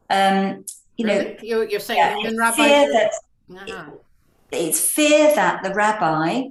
Um, 0.09 0.65
you 0.97 1.05
know, 1.05 1.35
you're, 1.43 1.69
you're 1.69 1.79
saying 1.79 2.23
yeah, 2.23 2.31
rabbis? 2.35 2.55
Fear 2.55 2.93
that, 2.93 3.11
uh-huh. 3.55 3.91
it's 4.51 4.81
fear 4.81 5.35
that 5.35 5.63
the 5.63 5.73
rabbi 5.73 6.49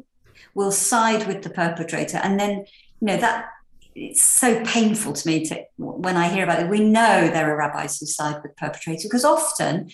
will 0.55 0.73
side 0.73 1.27
with 1.27 1.42
the 1.42 1.51
perpetrator. 1.51 2.19
And 2.19 2.38
then, 2.38 2.64
you 3.01 3.09
know, 3.09 3.16
that 3.16 3.49
it's 3.97 4.23
so 4.23 4.62
painful 4.64 5.14
to 5.14 5.29
me 5.29 5.45
to 5.47 5.64
when 5.79 6.16
I 6.16 6.29
hear 6.29 6.45
about 6.45 6.61
it. 6.61 6.69
We 6.69 6.81
know 6.81 7.29
there 7.29 7.51
are 7.51 7.57
rabbis 7.57 7.99
who 7.99 8.07
side 8.07 8.42
with 8.42 8.57
perpetrators 8.57 9.03
because 9.03 9.25
often 9.25 9.90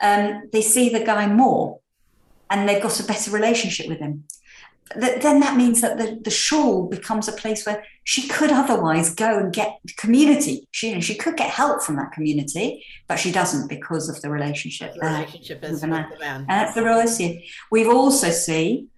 um, 0.00 0.48
they 0.52 0.62
see 0.62 0.88
the 0.88 1.04
guy 1.04 1.26
more 1.26 1.80
and 2.50 2.68
they've 2.68 2.82
got 2.82 2.98
a 3.00 3.04
better 3.04 3.30
relationship 3.30 3.88
with 3.88 4.00
him. 4.00 4.24
then 4.96 5.38
that 5.38 5.56
means 5.56 5.80
that 5.80 5.98
the, 5.98 6.18
the 6.22 6.30
shul 6.30 6.88
becomes 6.88 7.28
a 7.28 7.32
place 7.32 7.64
where 7.64 7.84
she 8.02 8.26
could 8.26 8.50
otherwise 8.50 9.14
go 9.14 9.38
and 9.38 9.52
get 9.52 9.78
community. 9.96 10.66
She, 10.72 10.88
you 10.88 10.94
know, 10.96 11.00
she 11.00 11.14
could 11.14 11.36
get 11.36 11.48
help 11.50 11.80
from 11.82 11.94
that 11.96 12.10
community, 12.10 12.84
but 13.06 13.20
she 13.20 13.30
doesn't 13.30 13.68
because 13.68 14.08
of 14.08 14.20
the 14.20 14.30
relationship. 14.30 14.94
The 14.94 15.00
relationship 15.00 15.62
is 15.62 15.70
with 15.70 15.80
the 15.82 15.86
man. 15.86 16.40
And 16.40 16.48
that's 16.48 16.74
the 16.74 16.84
real 16.84 16.98
issue. 16.98 17.38
We've 17.70 17.88
also 17.88 18.30
seen 18.30 18.88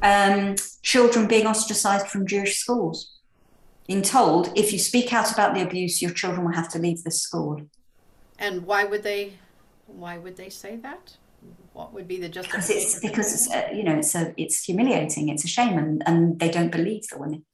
um, 0.00 0.54
children 0.82 1.26
being 1.26 1.46
ostracized 1.46 2.06
from 2.06 2.26
Jewish 2.26 2.58
schools, 2.58 3.10
being 3.88 4.02
told 4.02 4.56
if 4.56 4.72
you 4.72 4.78
speak 4.78 5.12
out 5.12 5.32
about 5.32 5.54
the 5.54 5.62
abuse, 5.62 6.00
your 6.00 6.12
children 6.12 6.46
will 6.46 6.54
have 6.54 6.68
to 6.70 6.78
leave 6.78 7.02
the 7.02 7.10
school. 7.10 7.62
And 8.38 8.64
why 8.64 8.84
would 8.84 9.02
they? 9.02 9.34
Why 9.86 10.18
would 10.18 10.36
they 10.36 10.48
say 10.48 10.76
that? 10.76 11.16
What 11.72 11.92
would 11.94 12.06
be 12.06 12.18
the 12.18 12.28
justification? 12.28 12.76
Because 12.76 12.94
it's 12.94 13.00
because 13.00 13.34
it's 13.34 13.52
a, 13.52 13.74
you 13.74 13.82
know 13.82 13.96
it's 13.98 14.14
a 14.14 14.34
it's 14.36 14.64
humiliating. 14.64 15.28
It's 15.28 15.44
a 15.44 15.48
shame, 15.48 15.78
and 15.78 16.02
and 16.06 16.38
they 16.38 16.50
don't 16.50 16.70
believe 16.70 17.06
the 17.08 17.18
women. 17.18 17.44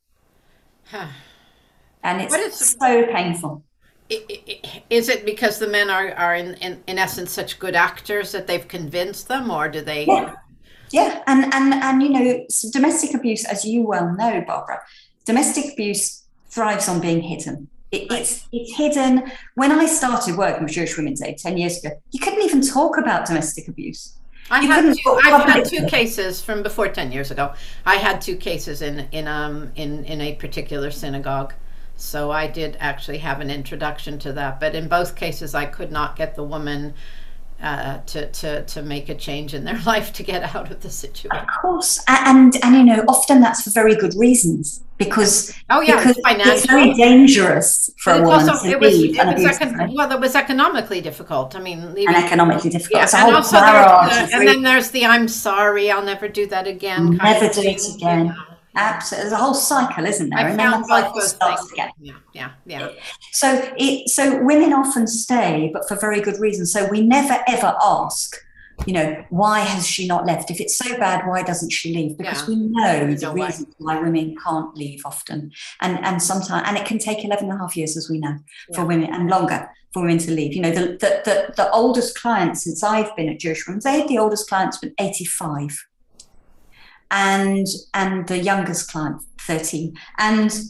and 2.03 2.23
it's 2.23 2.77
so 2.79 3.07
painful. 3.07 3.63
Is 4.89 5.11
it 5.11 5.27
because 5.27 5.59
the 5.59 5.69
men 5.69 5.91
are, 5.91 6.15
are 6.15 6.35
in, 6.35 6.55
in, 6.55 6.83
in 6.87 6.99
essence 6.99 7.31
such 7.31 7.59
good 7.59 7.77
actors 7.77 8.33
that 8.33 8.47
they've 8.47 8.67
convinced 8.67 9.29
them, 9.29 9.51
or 9.51 9.69
do 9.69 9.83
they? 9.83 10.07
Yeah, 10.07 10.35
yeah, 10.91 11.23
and 11.27 11.53
and 11.53 11.75
and 11.75 12.03
you 12.03 12.09
know, 12.09 12.47
domestic 12.73 13.15
abuse, 13.15 13.45
as 13.45 13.65
you 13.65 13.83
well 13.83 14.15
know, 14.17 14.43
Barbara, 14.47 14.81
domestic 15.27 15.75
abuse 15.75 16.25
thrives 16.49 16.89
on 16.89 17.01
being 17.01 17.21
hidden. 17.21 17.69
It, 17.91 18.07
it's 18.11 18.47
it's 18.53 18.77
hidden. 18.77 19.31
When 19.55 19.73
I 19.73 19.87
started 19.87 20.37
working 20.37 20.65
with 20.65 20.73
Jewish 20.73 20.97
Women's 20.97 21.23
Aid 21.23 21.39
ten 21.39 21.57
years 21.57 21.83
ago, 21.83 22.01
you 22.11 22.21
couldn't 22.21 22.43
even 22.43 22.61
talk 22.61 22.99
about 22.99 23.27
domestic 23.27 23.69
abuse. 23.69 24.15
I 24.51 24.61
you 24.61 24.69
had 24.69 24.95
two, 24.95 25.21
I've 25.25 25.49
had 25.49 25.65
two 25.65 25.87
cases 25.87 26.41
from 26.41 26.63
before 26.63 26.89
ten 26.89 27.13
years 27.13 27.31
ago. 27.31 27.55
I 27.85 27.97
had 27.97 28.21
two 28.21 28.37
cases 28.37 28.83
in 28.83 29.09
in 29.13 29.27
um 29.27 29.73
in 29.77 30.05
in 30.05 30.21
a 30.21 30.35
particular 30.35 30.91
synagogue, 30.91 31.55
so 31.97 32.31
I 32.31 32.47
did 32.47 32.77
actually 32.81 33.19
have 33.19 33.41
an 33.41 33.51
introduction 33.51 34.19
to 34.21 34.33
that. 34.35 34.61
But 34.61 34.75
in 34.75 34.89
both 34.89 35.17
cases, 35.17 35.55
I 35.55 35.67
could 35.67 35.93
not 35.93 36.17
get 36.17 36.35
the 36.35 36.45
woman 36.45 36.95
uh, 37.63 37.99
to, 38.07 38.31
to, 38.31 38.65
to 38.65 38.83
make 38.83 39.09
a 39.09 39.15
change 39.15 39.55
in 39.55 39.65
their 39.65 39.81
life 39.87 40.13
to 40.15 40.23
get 40.23 40.55
out 40.55 40.71
of 40.71 40.81
the 40.81 40.91
situation. 40.91 41.37
Of 41.37 41.47
course, 41.61 42.03
and 42.09 42.57
and 42.63 42.75
you 42.77 42.85
know, 42.85 43.05
often 43.09 43.41
that's 43.41 43.63
for 43.63 43.71
very 43.71 43.97
good 43.97 44.15
reasons 44.17 44.83
because 44.97 45.55
oh 45.71 45.81
yeah, 45.81 45.97
because 45.97 46.19
it's, 46.19 46.49
it's 46.49 46.67
very 46.67 46.93
dangerous 46.95 47.91
for 47.99 48.13
a 48.13 48.23
woman 48.23 48.49
also, 48.49 48.65
to 48.65 48.71
it 48.71 48.81
was, 48.81 48.95
leave. 48.95 49.19
It 49.19 49.27
was 49.27 49.59
econ- 49.59 49.97
well, 49.97 50.13
it 50.13 50.21
was 50.21 50.35
economically 50.35 51.01
difficult. 51.01 51.55
I 51.57 51.61
mean, 51.61 51.95
leaving, 51.95 52.15
and 52.15 52.25
economically 52.25 52.71
difficult. 52.71 53.03
Yeah, 53.13 53.27
and 53.27 53.35
also 53.35 53.59
the, 53.59 54.29
and 54.35 54.47
then 54.47 54.63
there's 54.63 54.91
the 54.91 55.07
"I'm 55.07 55.29
sorry, 55.29 55.91
I'll 55.91 56.05
never 56.05 56.29
do 56.29 56.47
that 56.47 56.67
again." 56.67 57.17
Never 57.17 57.49
do 57.53 57.61
it 57.63 57.95
again. 57.95 58.27
You 58.27 58.33
know. 58.33 58.58
Absolutely, 58.79 59.29
there's 59.29 59.41
a 59.41 59.43
whole 59.43 59.55
cycle, 59.55 60.07
isn't 60.07 60.31
there? 60.31 60.39
I 60.39 60.51
and 60.51 60.59
then 60.59 60.71
the 60.71 60.87
cycle 60.87 61.21
starts 61.23 61.73
again. 61.73 61.91
Yeah, 62.01 62.15
yeah, 62.33 62.51
yeah. 62.65 62.91
So 63.33 63.73
it 63.77 64.09
so 64.09 64.43
women 64.45 64.73
often 64.73 65.09
stay, 65.09 65.71
but 65.73 65.89
for 65.89 65.97
very 65.97 66.21
good 66.21 66.39
reasons. 66.39 66.73
So 66.73 66.87
we 66.87 67.05
never 67.05 67.43
ever 67.49 67.75
ask, 67.83 68.37
you 68.87 68.93
know, 68.93 69.25
why 69.31 69.61
has 69.61 69.85
she 69.85 70.07
not 70.07 70.27
left? 70.27 70.53
If 70.53 70.61
it's 70.61 70.79
so 70.79 70.97
bad, 70.97 71.27
why 71.27 71.43
doesn't 71.43 71.71
she 71.71 71.93
leave? 71.93 72.17
Because 72.17 72.43
yeah. 72.43 72.55
we 72.55 72.57
know 72.57 73.15
the 73.15 73.33
reasons 73.33 73.75
why 73.79 74.01
women 74.01 74.37
can't 74.45 74.73
leave 74.77 75.03
often, 75.05 75.51
and 75.81 75.99
and 76.05 76.23
sometimes 76.23 76.63
and 76.67 76.77
it 76.77 76.87
can 76.87 76.99
take 76.99 77.25
11 77.25 77.51
and 77.51 77.59
a 77.59 77.61
half 77.61 77.77
years, 77.77 77.97
as 77.97 78.09
we 78.09 78.19
know, 78.19 78.37
yeah. 78.69 78.77
for 78.77 78.85
women 78.85 79.13
and 79.13 79.29
longer 79.29 79.69
for 79.93 80.03
women 80.03 80.19
to 80.19 80.31
leave. 80.31 80.55
You 80.55 80.63
know, 80.63 80.71
the 80.71 80.87
the 81.01 81.23
the, 81.25 81.53
the 81.57 81.71
oldest 81.73 82.17
client 82.17 82.59
since 82.59 82.85
I've 82.85 83.15
been 83.17 83.29
at 83.29 83.41
Jewish 83.41 83.67
Women's 83.67 83.87
Aid, 83.87 84.09
the 84.09 84.19
oldest 84.19 84.49
client's 84.49 84.79
been 84.79 84.95
85 85.01 85.77
and 87.11 87.67
and 87.95 88.29
the 88.29 88.39
youngest 88.39 88.91
client 88.91 89.23
13 89.41 89.97
and 90.19 90.61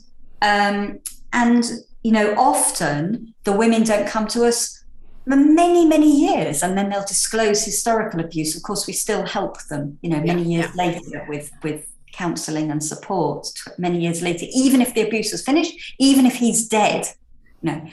um, 0.42 1.00
and 1.32 1.64
you 2.02 2.12
know 2.12 2.34
often 2.36 3.34
the 3.44 3.52
women 3.52 3.82
don't 3.82 4.06
come 4.06 4.26
to 4.28 4.44
us 4.44 4.84
for 5.24 5.36
many 5.36 5.84
many 5.86 6.10
years 6.10 6.62
and 6.62 6.78
then 6.78 6.88
they'll 6.88 7.04
disclose 7.04 7.64
historical 7.64 8.20
abuse. 8.20 8.56
Of 8.56 8.62
course 8.62 8.86
we 8.86 8.92
still 8.92 9.26
help 9.26 9.62
them 9.64 9.98
you 10.00 10.10
know 10.10 10.20
many 10.20 10.42
yeah, 10.42 10.60
years 10.60 10.70
yeah. 10.74 10.84
later 10.84 11.26
with 11.28 11.50
with 11.62 11.86
counseling 12.12 12.70
and 12.70 12.82
support 12.82 13.46
many 13.76 14.00
years 14.00 14.22
later 14.22 14.46
even 14.52 14.80
if 14.80 14.94
the 14.94 15.02
abuse 15.02 15.30
was 15.30 15.42
finished 15.44 15.94
even 15.98 16.26
if 16.26 16.34
he's 16.34 16.66
dead 16.66 17.06
you 17.62 17.70
know 17.70 17.88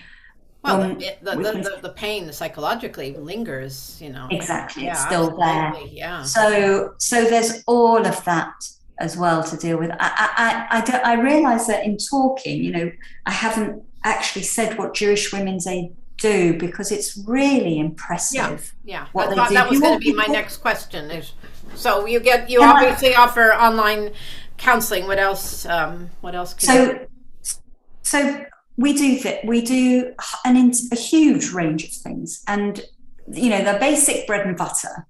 well, 0.65 0.81
um, 0.81 0.97
the, 0.97 1.15
the, 1.21 1.35
the, 1.35 1.79
the, 1.83 1.89
pain 1.89 2.31
psychologically 2.31 3.15
lingers, 3.15 3.97
you 4.01 4.09
know. 4.09 4.27
Exactly, 4.31 4.83
yeah, 4.83 4.91
it's 4.91 5.05
still 5.05 5.37
there. 5.37 5.73
Yeah. 5.87 6.23
So, 6.23 6.95
so 6.97 7.23
there's 7.25 7.63
all 7.67 8.05
of 8.05 8.23
that 8.25 8.53
as 8.99 9.15
well 9.17 9.43
to 9.43 9.57
deal 9.57 9.77
with. 9.77 9.91
I, 9.91 9.97
I, 9.99 11.01
I, 11.03 11.13
I 11.13 11.21
realize 11.21 11.67
that 11.67 11.85
in 11.85 11.97
talking, 11.97 12.63
you 12.63 12.71
know, 12.71 12.91
I 13.25 13.31
haven't 13.31 13.83
actually 14.03 14.43
said 14.43 14.77
what 14.77 14.93
Jewish 14.93 15.31
Women's 15.31 15.67
Aid 15.67 15.95
do 16.17 16.57
because 16.57 16.91
it's 16.91 17.17
really 17.27 17.79
impressive. 17.79 18.73
Yeah, 18.83 19.01
yeah. 19.01 19.07
What 19.11 19.29
I 19.29 19.35
thought 19.35 19.51
that 19.51 19.69
was 19.69 19.79
going 19.79 19.99
to 19.99 20.03
be 20.03 20.13
my 20.13 20.25
next 20.25 20.57
question. 20.57 21.11
Is 21.11 21.33
so 21.75 22.05
you 22.05 22.19
get 22.19 22.49
you 22.49 22.61
obviously 22.61 23.15
offer 23.15 23.53
online 23.53 24.11
counseling. 24.57 25.07
What 25.07 25.19
else? 25.19 25.65
Um, 25.65 26.09
what 26.21 26.35
else? 26.35 26.55
so, 26.57 27.05
so 28.03 28.45
we 28.77 28.93
do 28.93 29.19
that. 29.19 29.45
We 29.45 29.61
do 29.61 30.13
an 30.43 30.71
a 30.91 30.95
huge 30.95 31.51
range 31.51 31.83
of 31.85 31.91
things, 31.91 32.43
and 32.47 32.83
you 33.31 33.49
know 33.49 33.63
the 33.63 33.79
basic 33.79 34.27
bread 34.27 34.45
and 34.45 34.57
butter 34.57 35.07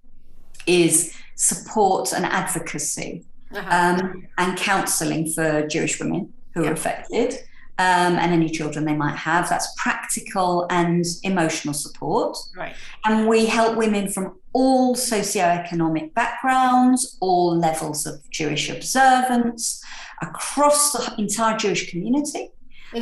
is 0.67 1.15
support 1.36 2.13
and 2.13 2.25
advocacy 2.25 3.25
uh-huh. 3.54 4.01
um, 4.01 4.28
and 4.38 4.58
counselling 4.58 5.30
for 5.32 5.67
Jewish 5.67 5.99
women 5.99 6.34
who 6.54 6.63
yeah. 6.63 6.69
are 6.69 6.73
affected. 6.73 7.36
Um, 7.78 8.15
and 8.15 8.32
any 8.32 8.49
children 8.49 8.86
they 8.86 8.95
might 8.95 9.17
have. 9.17 9.49
That's 9.49 9.67
practical 9.75 10.65
and 10.69 11.04
emotional 11.23 11.73
support. 11.73 12.38
Right. 12.56 12.73
And 13.04 13.28
we 13.28 13.47
help 13.47 13.75
women 13.78 14.08
from 14.08 14.39
all 14.54 14.95
socioeconomic 14.95 16.13
backgrounds, 16.13 17.17
all 17.19 17.54
levels 17.54 18.06
of 18.06 18.30
Jewish 18.30 18.69
observance, 18.69 19.84
across 20.21 20.93
the 20.93 21.15
entire 21.21 21.58
Jewish 21.58 21.91
community. 21.91 22.51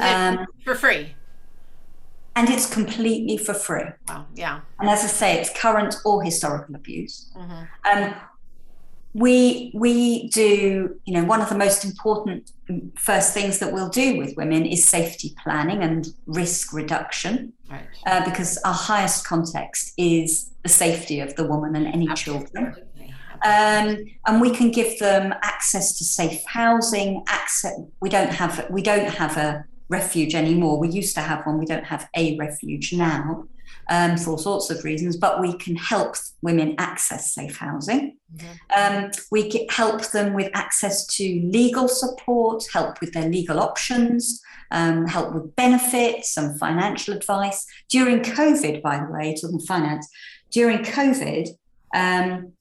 Um, 0.01 0.45
for 0.63 0.75
free? 0.75 1.15
And 2.35 2.49
it's 2.49 2.71
completely 2.71 3.37
for 3.37 3.53
free. 3.53 3.85
Wow, 4.07 4.25
yeah. 4.33 4.61
And 4.79 4.89
as 4.89 5.03
I 5.03 5.07
say, 5.07 5.39
it's 5.39 5.51
current 5.55 5.95
or 6.03 6.23
historical 6.23 6.75
abuse. 6.75 7.31
Mm-hmm. 7.37 7.63
Um, 7.91 8.15
we 9.13 9.71
we 9.75 10.27
do 10.29 10.99
you 11.05 11.13
know 11.13 11.23
one 11.23 11.39
of 11.39 11.49
the 11.49 11.57
most 11.57 11.85
important 11.85 12.51
first 12.95 13.33
things 13.33 13.59
that 13.59 13.71
we'll 13.71 13.89
do 13.89 14.17
with 14.17 14.35
women 14.35 14.65
is 14.65 14.83
safety 14.83 15.35
planning 15.43 15.83
and 15.83 16.07
risk 16.25 16.73
reduction 16.73 17.53
right. 17.69 17.85
uh, 18.07 18.25
because 18.25 18.57
our 18.65 18.73
highest 18.73 19.25
context 19.25 19.93
is 19.97 20.49
the 20.63 20.69
safety 20.69 21.19
of 21.19 21.35
the 21.35 21.45
woman 21.45 21.75
and 21.75 21.85
any 21.87 22.09
Absolutely. 22.09 22.47
children 22.47 22.75
um, 23.45 24.05
and 24.25 24.41
we 24.41 24.49
can 24.49 24.71
give 24.71 24.97
them 24.99 25.33
access 25.43 25.95
to 25.97 26.03
safe 26.03 26.43
housing 26.47 27.23
access 27.27 27.79
we 27.99 28.09
don't 28.09 28.31
have 28.31 28.65
we 28.71 28.81
don't 28.81 29.09
have 29.09 29.37
a 29.37 29.63
refuge 29.89 30.35
anymore 30.35 30.79
we 30.79 30.89
used 30.89 31.15
to 31.15 31.21
have 31.21 31.45
one 31.45 31.59
we 31.59 31.65
don't 31.65 31.85
have 31.85 32.09
a 32.15 32.37
refuge 32.37 32.93
now 32.93 33.45
um, 33.89 34.17
for 34.17 34.31
all 34.31 34.37
sorts 34.37 34.69
of 34.69 34.83
reasons, 34.83 35.17
but 35.17 35.41
we 35.41 35.53
can 35.57 35.75
help 35.75 36.15
women 36.41 36.75
access 36.77 37.33
safe 37.33 37.57
housing. 37.57 38.17
Mm-hmm. 38.35 39.05
Um, 39.05 39.11
we 39.31 39.49
can 39.49 39.67
help 39.69 40.05
them 40.11 40.33
with 40.33 40.49
access 40.53 41.05
to 41.17 41.41
legal 41.43 41.87
support, 41.87 42.63
help 42.71 43.01
with 43.01 43.13
their 43.13 43.29
legal 43.29 43.59
options, 43.59 44.41
um, 44.71 45.05
help 45.05 45.33
with 45.33 45.55
benefits 45.55 46.37
and 46.37 46.57
financial 46.59 47.13
advice. 47.13 47.65
During 47.89 48.21
COVID, 48.21 48.81
by 48.81 48.99
the 48.99 49.11
way, 49.11 49.35
talking 49.39 49.59
finance, 49.59 50.07
during 50.51 50.79
COVID, 50.79 51.49
um, 51.93 52.53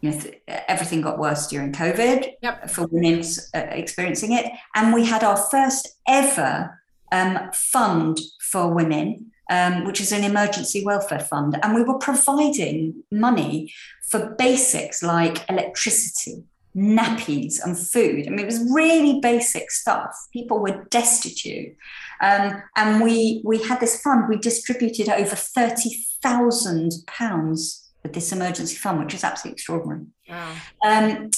you 0.00 0.10
know, 0.10 0.20
everything 0.46 1.00
got 1.00 1.18
worse 1.18 1.48
during 1.48 1.72
COVID 1.72 2.32
yep. 2.42 2.70
for 2.70 2.86
women 2.86 3.24
uh, 3.54 3.58
experiencing 3.70 4.32
it. 4.32 4.50
And 4.74 4.94
we 4.94 5.04
had 5.04 5.24
our 5.24 5.36
first 5.36 5.88
ever 6.06 6.80
um, 7.10 7.50
fund 7.52 8.20
for 8.40 8.72
women 8.72 9.32
um, 9.50 9.84
which 9.84 10.00
is 10.00 10.12
an 10.12 10.22
emergency 10.24 10.82
welfare 10.84 11.20
fund. 11.20 11.58
And 11.62 11.74
we 11.74 11.82
were 11.82 11.98
providing 11.98 13.02
money 13.10 13.72
for 14.08 14.34
basics 14.36 15.02
like 15.02 15.44
electricity, 15.48 16.44
nappies, 16.76 17.56
and 17.64 17.78
food. 17.78 18.26
I 18.26 18.30
mean, 18.30 18.40
it 18.40 18.46
was 18.46 18.70
really 18.72 19.20
basic 19.20 19.70
stuff. 19.70 20.14
People 20.32 20.60
were 20.60 20.84
destitute. 20.90 21.76
Um, 22.20 22.62
and 22.76 23.02
we, 23.02 23.40
we 23.44 23.62
had 23.62 23.80
this 23.80 24.02
fund, 24.02 24.28
we 24.28 24.36
distributed 24.36 25.08
over 25.08 25.34
£30,000 25.34 27.87
with 28.02 28.12
this 28.12 28.32
emergency 28.32 28.76
fund, 28.76 28.98
which 29.00 29.14
is 29.14 29.24
absolutely 29.24 29.54
extraordinary. 29.54 30.06
Wow. 30.28 30.54
Um, 30.86 31.30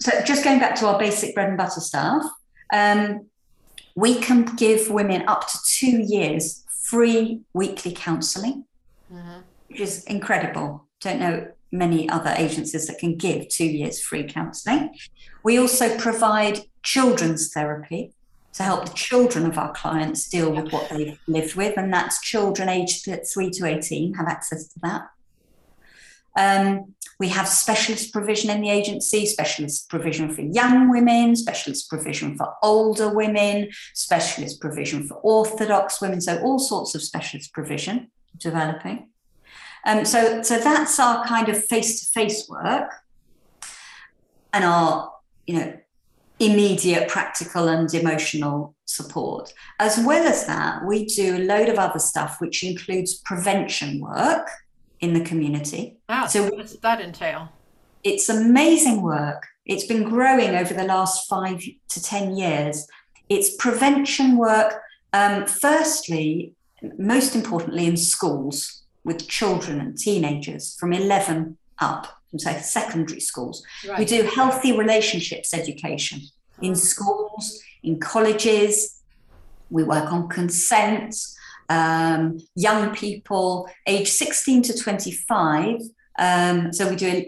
so, 0.00 0.22
just 0.22 0.44
going 0.44 0.58
back 0.58 0.74
to 0.76 0.86
our 0.86 0.98
basic 0.98 1.34
bread 1.34 1.48
and 1.48 1.58
butter 1.58 1.80
stuff, 1.80 2.24
um, 2.72 3.26
we 3.94 4.16
can 4.16 4.44
give 4.56 4.90
women 4.90 5.24
up 5.28 5.46
to 5.48 5.58
two 5.66 5.98
years 6.02 6.64
free 6.84 7.40
weekly 7.52 7.92
counselling, 7.92 8.64
mm-hmm. 9.12 9.40
which 9.68 9.80
is 9.80 10.04
incredible. 10.04 10.86
Don't 11.00 11.20
know 11.20 11.48
many 11.72 12.08
other 12.08 12.34
agencies 12.36 12.86
that 12.86 12.98
can 12.98 13.16
give 13.16 13.48
two 13.48 13.64
years 13.64 14.02
free 14.02 14.24
counselling. 14.24 14.94
We 15.42 15.58
also 15.58 15.96
provide 15.98 16.60
children's 16.82 17.52
therapy 17.52 18.12
to 18.52 18.62
help 18.62 18.86
the 18.86 18.94
children 18.94 19.46
of 19.46 19.56
our 19.56 19.72
clients 19.72 20.28
deal 20.28 20.50
with 20.50 20.72
what 20.72 20.90
they've 20.90 21.18
lived 21.28 21.54
with, 21.54 21.76
and 21.76 21.92
that's 21.92 22.20
children 22.20 22.68
aged 22.68 23.08
three 23.32 23.50
to 23.50 23.66
18 23.66 24.14
have 24.14 24.26
access 24.26 24.66
to 24.68 24.80
that. 24.82 25.02
Um, 26.40 26.94
we 27.18 27.28
have 27.28 27.46
specialist 27.46 28.14
provision 28.14 28.48
in 28.48 28.62
the 28.62 28.70
agency, 28.70 29.26
specialist 29.26 29.90
provision 29.90 30.34
for 30.34 30.40
young 30.40 30.88
women, 30.88 31.36
specialist 31.36 31.90
provision 31.90 32.34
for 32.38 32.54
older 32.62 33.14
women, 33.14 33.68
specialist 33.94 34.58
provision 34.58 35.06
for 35.06 35.16
Orthodox 35.16 36.00
women. 36.00 36.20
So 36.22 36.40
all 36.40 36.58
sorts 36.58 36.94
of 36.94 37.02
specialist 37.02 37.52
provision 37.52 38.10
developing. 38.38 39.10
Um, 39.86 40.06
so, 40.06 40.42
so 40.42 40.58
that's 40.58 40.98
our 40.98 41.26
kind 41.26 41.50
of 41.50 41.62
face-to-face 41.62 42.48
work 42.48 42.90
and 44.54 44.64
our, 44.64 45.12
you 45.46 45.54
know, 45.56 45.78
immediate 46.38 47.06
practical 47.08 47.68
and 47.68 47.92
emotional 47.92 48.74
support. 48.86 49.52
As 49.78 49.98
well 49.98 50.26
as 50.26 50.46
that, 50.46 50.86
we 50.86 51.04
do 51.04 51.36
a 51.36 51.44
load 51.44 51.68
of 51.68 51.78
other 51.78 51.98
stuff, 51.98 52.40
which 52.40 52.64
includes 52.64 53.20
prevention 53.26 54.00
work 54.00 54.48
in 55.00 55.14
the 55.14 55.20
community. 55.20 55.96
Wow. 56.08 56.26
So 56.26 56.44
what 56.44 56.58
does 56.58 56.78
that 56.80 57.00
entail? 57.00 57.48
It's 58.04 58.28
amazing 58.28 59.02
work. 59.02 59.46
It's 59.64 59.86
been 59.86 60.04
growing 60.04 60.54
over 60.54 60.74
the 60.74 60.84
last 60.84 61.28
five 61.28 61.62
to 61.88 62.02
10 62.02 62.36
years. 62.36 62.86
It's 63.28 63.56
prevention 63.56 64.36
work, 64.36 64.80
um, 65.12 65.46
firstly, 65.46 66.54
most 66.98 67.34
importantly, 67.34 67.86
in 67.86 67.96
schools 67.96 68.82
with 69.04 69.28
children 69.28 69.80
and 69.80 69.96
teenagers 69.96 70.76
from 70.78 70.92
11 70.92 71.56
up, 71.78 72.22
from 72.30 72.38
say 72.38 72.60
secondary 72.60 73.20
schools. 73.20 73.64
Right. 73.86 73.98
We 73.98 74.04
do 74.04 74.22
healthy 74.22 74.76
relationships 74.76 75.54
education 75.54 76.22
in 76.60 76.74
schools, 76.74 77.60
in 77.82 77.98
colleges. 78.00 79.00
We 79.70 79.84
work 79.84 80.12
on 80.12 80.28
consent 80.28 81.14
um, 81.70 82.38
young 82.56 82.94
people 82.94 83.70
age 83.86 84.10
16 84.10 84.62
to 84.62 84.76
25. 84.76 85.80
Um, 86.18 86.72
so 86.72 86.88
we 86.90 86.96
do 86.96 87.24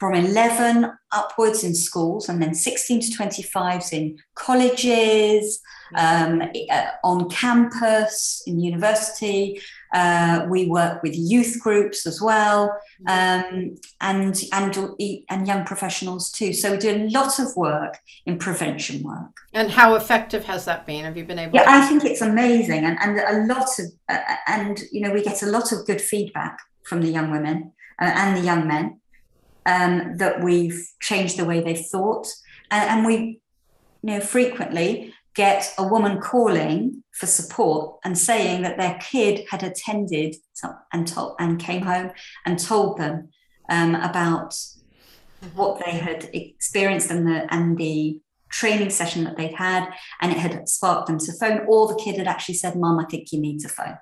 from 0.00 0.14
11 0.14 0.90
upwards 1.12 1.62
in 1.62 1.76
schools 1.76 2.28
and 2.28 2.42
then 2.42 2.54
16 2.54 3.00
to 3.02 3.06
25s 3.12 3.92
in 3.92 4.18
colleges, 4.34 5.60
um, 5.94 6.42
uh, 6.70 6.86
on 7.04 7.30
campus, 7.30 8.42
in 8.46 8.58
university. 8.58 9.60
Uh, 9.92 10.46
we 10.48 10.66
work 10.66 11.02
with 11.02 11.14
youth 11.14 11.58
groups 11.60 12.06
as 12.06 12.20
well, 12.20 12.74
um, 13.08 13.76
and 14.00 14.40
and 14.52 14.78
and 15.28 15.46
young 15.46 15.64
professionals 15.64 16.30
too. 16.30 16.52
So 16.52 16.72
we 16.72 16.78
do 16.78 16.90
a 16.96 17.08
lot 17.10 17.38
of 17.38 17.54
work 17.56 17.98
in 18.24 18.38
prevention 18.38 19.02
work. 19.02 19.36
And 19.52 19.70
how 19.70 19.94
effective 19.94 20.44
has 20.44 20.64
that 20.64 20.86
been? 20.86 21.04
Have 21.04 21.16
you 21.16 21.24
been 21.24 21.38
able? 21.38 21.54
Yeah, 21.54 21.64
to- 21.64 21.70
I 21.70 21.80
think 21.82 22.04
it's 22.04 22.22
amazing, 22.22 22.84
and 22.84 22.98
and 23.00 23.18
a 23.18 23.54
lot 23.54 23.68
of 23.78 23.86
uh, 24.08 24.18
and 24.46 24.80
you 24.92 25.02
know 25.02 25.12
we 25.12 25.22
get 25.22 25.42
a 25.42 25.46
lot 25.46 25.72
of 25.72 25.86
good 25.86 26.00
feedback 26.00 26.58
from 26.84 27.02
the 27.02 27.08
young 27.08 27.30
women 27.30 27.72
uh, 28.00 28.12
and 28.14 28.36
the 28.36 28.40
young 28.40 28.66
men 28.66 29.00
um, 29.66 30.16
that 30.16 30.42
we've 30.42 30.88
changed 31.00 31.36
the 31.38 31.44
way 31.44 31.60
they've 31.60 31.86
thought, 31.86 32.26
and, 32.70 32.90
and 32.90 33.06
we 33.06 33.40
you 34.02 34.14
know 34.14 34.20
frequently 34.20 35.12
get 35.34 35.72
a 35.78 35.86
woman 35.86 36.20
calling 36.20 37.02
for 37.12 37.26
support 37.26 37.98
and 38.04 38.16
saying 38.16 38.62
that 38.62 38.76
their 38.78 38.98
kid 39.00 39.46
had 39.50 39.62
attended 39.62 40.36
and 40.92 41.06
told 41.06 41.36
and 41.38 41.58
came 41.58 41.82
home 41.82 42.10
and 42.46 42.58
told 42.58 42.98
them 42.98 43.28
um, 43.70 43.94
about 43.94 44.50
mm-hmm. 44.50 45.56
what 45.56 45.82
they 45.84 45.92
had 45.92 46.28
experienced 46.32 47.10
and 47.10 47.26
the 47.26 47.46
and 47.52 47.78
the 47.78 48.20
training 48.50 48.90
session 48.90 49.24
that 49.24 49.36
they'd 49.36 49.54
had 49.54 49.88
and 50.20 50.30
it 50.30 50.38
had 50.38 50.68
sparked 50.68 51.06
them 51.06 51.18
to 51.18 51.32
phone. 51.32 51.64
Or 51.66 51.88
the 51.88 52.00
kid 52.02 52.18
had 52.18 52.28
actually 52.28 52.56
said 52.56 52.76
mom 52.76 52.98
i 52.98 53.04
think 53.04 53.32
you 53.32 53.40
need 53.40 53.60
to 53.60 53.68
phone. 53.68 53.96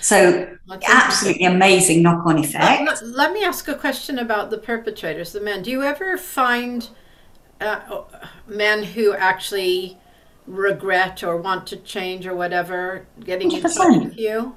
So 0.00 0.56
absolutely 0.88 1.44
amazing 1.44 2.02
knock-on 2.02 2.38
effect. 2.38 2.88
uh, 2.88 2.96
let 3.04 3.34
me 3.34 3.44
ask 3.44 3.68
a 3.68 3.74
question 3.74 4.18
about 4.18 4.48
the 4.48 4.56
perpetrators 4.56 5.32
the 5.32 5.42
men. 5.42 5.62
Do 5.62 5.70
you 5.70 5.82
ever 5.82 6.16
find 6.16 6.88
uh, 7.60 8.04
men 8.46 8.82
who 8.82 9.12
actually 9.12 9.98
regret 10.46 11.22
or 11.22 11.36
want 11.36 11.66
to 11.68 11.76
change 11.76 12.26
or 12.26 12.34
whatever 12.34 13.06
getting 13.24 13.50
100%. 13.50 13.54
in 13.54 13.62
touch 13.62 14.04
with 14.04 14.18
you? 14.18 14.54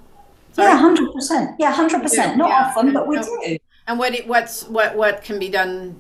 Sorry? 0.54 0.68
Yeah, 0.68 0.78
hundred 0.78 1.14
percent. 1.14 1.56
Yeah, 1.60 1.74
hundred 1.74 2.02
percent. 2.02 2.38
Not 2.38 2.50
yeah. 2.50 2.66
often, 2.68 2.94
but 2.94 3.08
we 3.08 3.20
do. 3.20 3.58
And 3.88 4.00
what 4.00 4.16
what's 4.28 4.64
what 4.66 4.96
what 4.96 5.24
can 5.24 5.40
be 5.40 5.50
done 5.50 6.00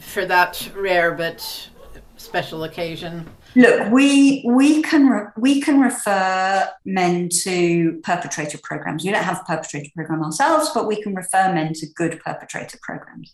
for 0.00 0.26
that 0.26 0.70
rare 0.74 1.12
but 1.12 1.70
special 2.16 2.64
occasion? 2.64 3.28
Look, 3.54 3.92
we 3.92 4.42
we 4.46 4.82
can 4.82 5.08
re- 5.08 5.26
we 5.36 5.60
can 5.60 5.80
refer 5.80 6.68
men 6.84 7.28
to 7.44 8.00
perpetrator 8.02 8.58
programs. 8.62 9.04
We 9.04 9.12
don't 9.12 9.22
have 9.22 9.40
a 9.40 9.44
perpetrator 9.44 9.90
program 9.94 10.24
ourselves, 10.24 10.70
but 10.74 10.88
we 10.88 11.00
can 11.00 11.14
refer 11.14 11.52
men 11.52 11.72
to 11.74 11.86
good 11.94 12.20
perpetrator 12.24 12.78
programs. 12.82 13.32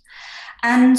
And 0.62 0.98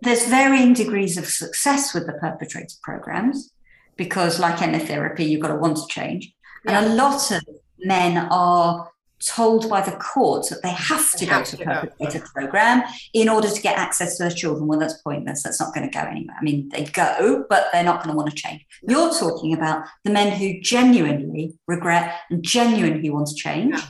there's 0.00 0.26
varying 0.26 0.72
degrees 0.72 1.18
of 1.18 1.26
success 1.26 1.92
with 1.92 2.06
the 2.06 2.12
perpetrator 2.14 2.76
programs 2.82 3.50
because, 3.96 4.38
like 4.38 4.62
any 4.62 4.78
therapy, 4.78 5.24
you've 5.24 5.40
got 5.40 5.48
to 5.48 5.56
want 5.56 5.76
to 5.76 5.86
change. 5.88 6.32
Yeah. 6.64 6.80
And 6.80 6.92
a 6.92 6.94
lot 6.94 7.30
of 7.30 7.42
men 7.78 8.16
are 8.30 8.90
told 9.24 9.68
by 9.70 9.80
the 9.80 9.96
court 9.96 10.48
that 10.50 10.62
they 10.62 10.70
have 10.70 11.12
to 11.12 11.18
they 11.20 11.26
go 11.26 11.32
have 11.32 11.44
to 11.44 11.62
a 11.62 11.64
perpetrator 11.64 12.26
program 12.34 12.82
in 13.12 13.28
order 13.28 13.48
to 13.48 13.62
get 13.62 13.78
access 13.78 14.16
to 14.16 14.24
their 14.24 14.32
children. 14.32 14.66
Well, 14.66 14.78
that's 14.78 15.00
pointless. 15.02 15.42
That's 15.42 15.60
not 15.60 15.74
going 15.74 15.88
to 15.88 15.92
go 15.92 16.04
anywhere. 16.04 16.36
I 16.38 16.42
mean, 16.42 16.68
they 16.70 16.84
go, 16.84 17.44
but 17.48 17.66
they're 17.72 17.84
not 17.84 18.02
going 18.02 18.14
to 18.14 18.16
want 18.16 18.30
to 18.30 18.36
change. 18.36 18.66
You're 18.86 19.12
talking 19.12 19.54
about 19.54 19.86
the 20.04 20.10
men 20.10 20.36
who 20.36 20.60
genuinely 20.60 21.58
regret 21.66 22.14
and 22.30 22.42
genuinely 22.42 23.10
want 23.10 23.28
to 23.28 23.34
change. 23.34 23.76
Yeah. 23.76 23.84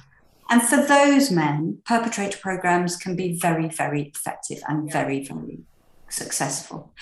And 0.51 0.63
for 0.63 0.77
those 0.77 1.31
men, 1.31 1.79
perpetrator 1.87 2.39
programs 2.39 2.97
can 2.97 3.17
be 3.17 3.39
very, 3.39 3.69
very 3.69 4.13
effective 4.15 4.59
and 4.69 4.93
very, 4.93 5.25
very 5.25 5.61
successful. 6.11 6.93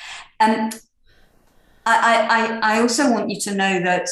Um, 0.40 0.70
I, 1.84 2.58
I, 2.62 2.76
I 2.76 2.80
also 2.80 3.10
want 3.10 3.30
you 3.30 3.40
to 3.40 3.54
know 3.54 3.80
that 3.80 4.08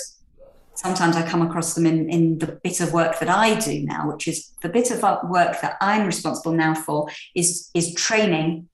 sometimes 0.75 1.17
I 1.17 1.29
come 1.29 1.43
across 1.43 1.75
them 1.75 1.87
in, 1.87 2.09
in 2.09 2.39
the 2.39 2.47
bit 2.47 2.81
of 2.81 2.93
work 2.93 3.19
that 3.21 3.29
I 3.29 3.59
do 3.59 3.85
now, 3.85 4.11
which 4.11 4.27
is 4.27 4.51
the 4.63 4.69
bit 4.69 4.91
of 4.91 5.03
work 5.29 5.61
that 5.61 5.77
I'm 5.81 6.07
responsible 6.07 6.53
now 6.53 6.75
for 6.75 7.09
is, 7.35 7.71
is 7.75 7.95
training 7.95 8.69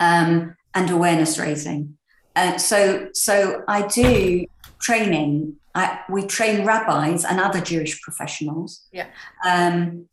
um, 0.00 0.54
and 0.74 0.90
awareness 0.90 1.38
raising. 1.38 1.96
Uh, 2.36 2.58
so, 2.58 3.08
so 3.14 3.62
I 3.66 3.86
do 3.86 4.46
training. 4.80 5.56
I, 5.74 6.00
we 6.08 6.26
train 6.26 6.64
rabbis 6.64 7.24
and 7.24 7.40
other 7.40 7.60
Jewish 7.60 8.00
professionals, 8.02 8.86
yeah. 8.92 9.06
um, 9.44 10.08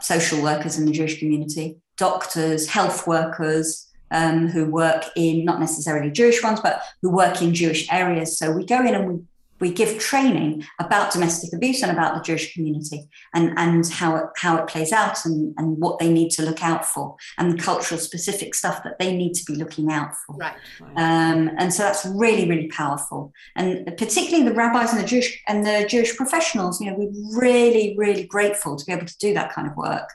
social 0.00 0.42
workers 0.42 0.78
in 0.78 0.84
the 0.84 0.92
Jewish 0.92 1.18
community, 1.18 1.78
doctors, 1.96 2.68
health 2.68 3.06
workers, 3.06 3.87
um, 4.10 4.48
who 4.48 4.70
work 4.70 5.04
in 5.16 5.44
not 5.44 5.60
necessarily 5.60 6.10
Jewish 6.10 6.42
ones, 6.42 6.60
but 6.60 6.82
who 7.02 7.10
work 7.10 7.42
in 7.42 7.54
Jewish 7.54 7.90
areas. 7.92 8.38
So 8.38 8.52
we 8.52 8.64
go 8.64 8.80
in 8.80 8.94
and 8.94 9.08
we 9.08 9.20
we 9.60 9.72
give 9.72 9.98
training 9.98 10.64
about 10.78 11.12
domestic 11.12 11.52
abuse 11.52 11.82
and 11.82 11.90
about 11.90 12.14
the 12.14 12.22
Jewish 12.22 12.54
community 12.54 13.08
and, 13.34 13.58
and 13.58 13.86
how, 13.88 14.16
it, 14.16 14.24
how 14.36 14.56
it 14.56 14.68
plays 14.68 14.92
out 14.92 15.24
and, 15.24 15.54
and 15.58 15.78
what 15.78 15.98
they 15.98 16.12
need 16.12 16.30
to 16.30 16.42
look 16.42 16.62
out 16.62 16.86
for 16.86 17.16
and 17.38 17.52
the 17.52 17.62
cultural 17.62 18.00
specific 18.00 18.54
stuff 18.54 18.82
that 18.84 18.98
they 18.98 19.16
need 19.16 19.34
to 19.34 19.44
be 19.44 19.56
looking 19.56 19.90
out 19.90 20.14
for. 20.14 20.36
Right. 20.36 20.54
Um, 20.96 21.50
and 21.58 21.72
so 21.72 21.82
that's 21.82 22.06
really, 22.06 22.48
really 22.48 22.68
powerful. 22.68 23.32
And 23.56 23.86
particularly 23.96 24.48
the 24.48 24.54
rabbis 24.54 24.92
and 24.92 25.02
the 25.02 25.06
Jewish 25.06 25.42
and 25.48 25.66
the 25.66 25.86
Jewish 25.88 26.16
professionals, 26.16 26.80
you 26.80 26.90
know, 26.90 26.96
we're 26.96 27.38
really, 27.38 27.94
really 27.98 28.24
grateful 28.24 28.76
to 28.76 28.84
be 28.84 28.92
able 28.92 29.06
to 29.06 29.18
do 29.18 29.34
that 29.34 29.52
kind 29.52 29.66
of 29.66 29.76
work, 29.76 30.10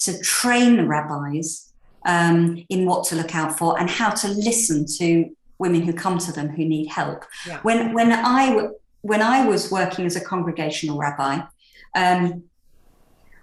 to 0.00 0.18
train 0.20 0.76
the 0.76 0.86
rabbis 0.86 1.71
um, 2.04 2.64
in 2.68 2.84
what 2.84 3.04
to 3.06 3.16
look 3.16 3.34
out 3.34 3.58
for 3.58 3.78
and 3.78 3.88
how 3.88 4.10
to 4.10 4.28
listen 4.28 4.86
to 4.98 5.30
women 5.58 5.82
who 5.82 5.92
come 5.92 6.18
to 6.18 6.32
them 6.32 6.48
who 6.48 6.64
need 6.64 6.88
help. 6.88 7.24
Yeah. 7.46 7.60
When 7.62 7.92
when 7.94 8.12
I 8.12 8.68
when 9.02 9.22
I 9.22 9.46
was 9.46 9.70
working 9.70 10.06
as 10.06 10.16
a 10.16 10.24
congregational 10.24 10.98
rabbi, 10.98 11.40
um, 11.94 12.44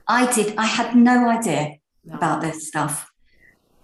I 0.07 0.31
did. 0.33 0.55
I 0.57 0.65
had 0.65 0.95
no 0.95 1.29
idea 1.29 1.77
no. 2.03 2.15
about 2.15 2.41
this 2.41 2.67
stuff. 2.67 3.11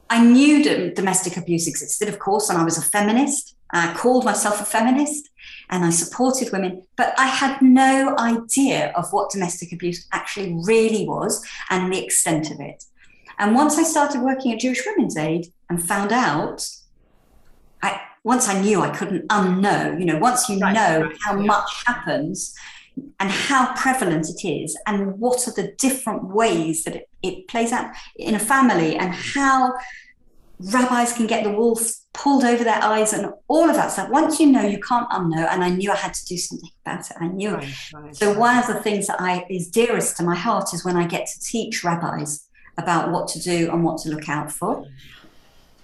I 0.09 0.23
knew 0.23 0.63
that 0.63 0.95
domestic 0.95 1.35
abuse 1.37 1.67
existed, 1.67 2.07
of 2.09 2.19
course, 2.19 2.49
and 2.49 2.57
I 2.57 2.63
was 2.63 2.77
a 2.77 2.81
feminist. 2.81 3.55
I 3.71 3.93
called 3.93 4.23
myself 4.23 4.61
a 4.61 4.65
feminist, 4.65 5.29
and 5.69 5.83
I 5.83 5.89
supported 5.89 6.51
women, 6.51 6.83
but 6.95 7.13
I 7.17 7.27
had 7.27 7.61
no 7.61 8.15
idea 8.19 8.91
of 8.95 9.11
what 9.11 9.31
domestic 9.31 9.71
abuse 9.71 10.07
actually 10.11 10.55
really 10.63 11.05
was 11.07 11.43
and 11.69 11.91
the 11.91 12.03
extent 12.03 12.51
of 12.51 12.59
it. 12.59 12.83
And 13.37 13.55
once 13.55 13.77
I 13.77 13.83
started 13.83 14.21
working 14.21 14.53
at 14.53 14.59
Jewish 14.59 14.85
Women's 14.85 15.17
Aid 15.17 15.47
and 15.69 15.83
found 15.83 16.11
out, 16.11 16.67
I 17.81 18.01
once 18.23 18.47
I 18.47 18.59
knew 18.61 18.81
I 18.81 18.89
couldn't 18.89 19.27
unknow, 19.27 19.99
you 19.99 20.05
know, 20.05 20.17
once 20.17 20.49
you 20.49 20.59
right, 20.59 20.73
know 20.73 21.05
right, 21.05 21.17
how 21.23 21.37
yeah. 21.37 21.45
much 21.45 21.69
happens 21.85 22.55
and 23.19 23.29
how 23.29 23.73
prevalent 23.75 24.27
it 24.29 24.47
is 24.47 24.77
and 24.87 25.19
what 25.19 25.47
are 25.47 25.51
the 25.51 25.73
different 25.77 26.23
ways 26.33 26.83
that 26.85 26.95
it, 26.95 27.09
it 27.21 27.47
plays 27.47 27.71
out 27.71 27.93
in 28.15 28.35
a 28.35 28.39
family 28.39 28.95
and 28.95 29.13
how 29.13 29.73
rabbis 30.59 31.13
can 31.13 31.27
get 31.27 31.43
the 31.43 31.51
wool 31.51 31.77
pulled 32.13 32.45
over 32.45 32.63
their 32.63 32.81
eyes 32.81 33.11
and 33.11 33.31
all 33.47 33.69
of 33.69 33.75
that 33.75 33.91
stuff. 33.91 34.09
Once 34.09 34.39
you 34.39 34.47
know, 34.47 34.61
you 34.61 34.79
can't 34.79 35.09
unknow. 35.09 35.47
And 35.51 35.63
I 35.63 35.69
knew 35.69 35.91
I 35.91 35.95
had 35.95 36.13
to 36.13 36.25
do 36.25 36.37
something 36.37 36.69
about 36.85 37.09
it. 37.11 37.17
I 37.19 37.27
knew 37.27 37.55
right, 37.55 37.67
it. 38.09 38.15
So 38.15 38.37
one 38.37 38.57
of 38.57 38.67
the 38.67 38.81
things 38.81 39.07
that 39.07 39.19
I 39.19 39.45
is 39.49 39.69
dearest 39.69 40.17
to 40.17 40.23
my 40.23 40.35
heart 40.35 40.73
is 40.73 40.85
when 40.85 40.95
I 40.95 41.05
get 41.05 41.27
to 41.27 41.39
teach 41.41 41.83
rabbis 41.83 42.47
about 42.77 43.11
what 43.11 43.27
to 43.29 43.39
do 43.39 43.69
and 43.71 43.83
what 43.83 43.99
to 43.99 44.09
look 44.09 44.27
out 44.29 44.51
for 44.51 44.85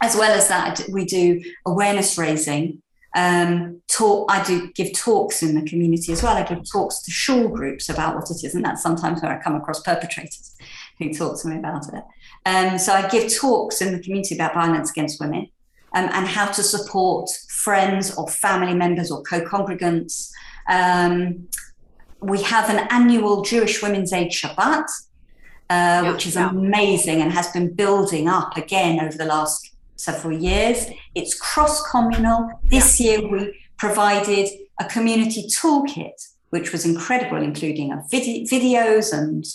as 0.01 0.15
well 0.15 0.31
as 0.31 0.47
that, 0.47 0.81
we 0.89 1.05
do 1.05 1.41
awareness 1.65 2.17
raising. 2.17 2.81
Um, 3.15 3.81
talk. 3.87 4.31
I 4.31 4.41
do 4.43 4.71
give 4.71 4.93
talks 4.93 5.43
in 5.43 5.53
the 5.53 5.69
community 5.69 6.13
as 6.13 6.23
well. 6.23 6.35
I 6.35 6.43
give 6.43 6.69
talks 6.69 7.01
to 7.03 7.11
shul 7.11 7.49
groups 7.49 7.89
about 7.89 8.15
what 8.15 8.31
it 8.31 8.43
is, 8.43 8.55
and 8.55 8.63
that's 8.63 8.81
sometimes 8.81 9.21
where 9.21 9.37
I 9.37 9.43
come 9.43 9.55
across 9.55 9.81
perpetrators 9.81 10.55
who 10.97 11.13
talk 11.13 11.39
to 11.41 11.47
me 11.49 11.57
about 11.57 11.83
it. 11.93 12.03
Um, 12.45 12.79
so 12.79 12.93
I 12.93 13.07
give 13.09 13.33
talks 13.33 13.81
in 13.81 13.93
the 13.93 14.01
community 14.01 14.33
about 14.35 14.53
violence 14.53 14.91
against 14.91 15.19
women 15.19 15.49
um, 15.93 16.09
and 16.13 16.25
how 16.25 16.47
to 16.47 16.63
support 16.63 17.29
friends 17.49 18.15
or 18.15 18.27
family 18.27 18.73
members 18.73 19.11
or 19.11 19.21
co-congregants. 19.23 20.31
Um, 20.69 21.47
we 22.21 22.41
have 22.43 22.69
an 22.69 22.87
annual 22.91 23.41
Jewish 23.41 23.83
Women's 23.83 24.13
Aid 24.13 24.31
Shabbat, 24.31 24.85
uh, 25.71 26.01
yeah, 26.03 26.11
which 26.11 26.27
is 26.27 26.35
yeah. 26.35 26.49
amazing 26.49 27.21
and 27.21 27.31
has 27.31 27.49
been 27.51 27.73
building 27.73 28.27
up 28.27 28.57
again 28.57 28.99
over 28.99 29.17
the 29.17 29.25
last 29.25 29.71
several 29.95 30.37
years. 30.37 30.87
It's 31.15 31.33
cross 31.33 31.81
communal. 31.89 32.49
This 32.69 32.99
yeah. 32.99 33.17
year 33.17 33.27
we 33.27 33.57
provided 33.77 34.49
a 34.79 34.85
community 34.85 35.43
toolkit, 35.43 36.17
which 36.49 36.73
was 36.73 36.85
incredible, 36.85 37.41
including 37.41 37.87
vid- 38.09 38.49
videos 38.49 39.13
and 39.17 39.45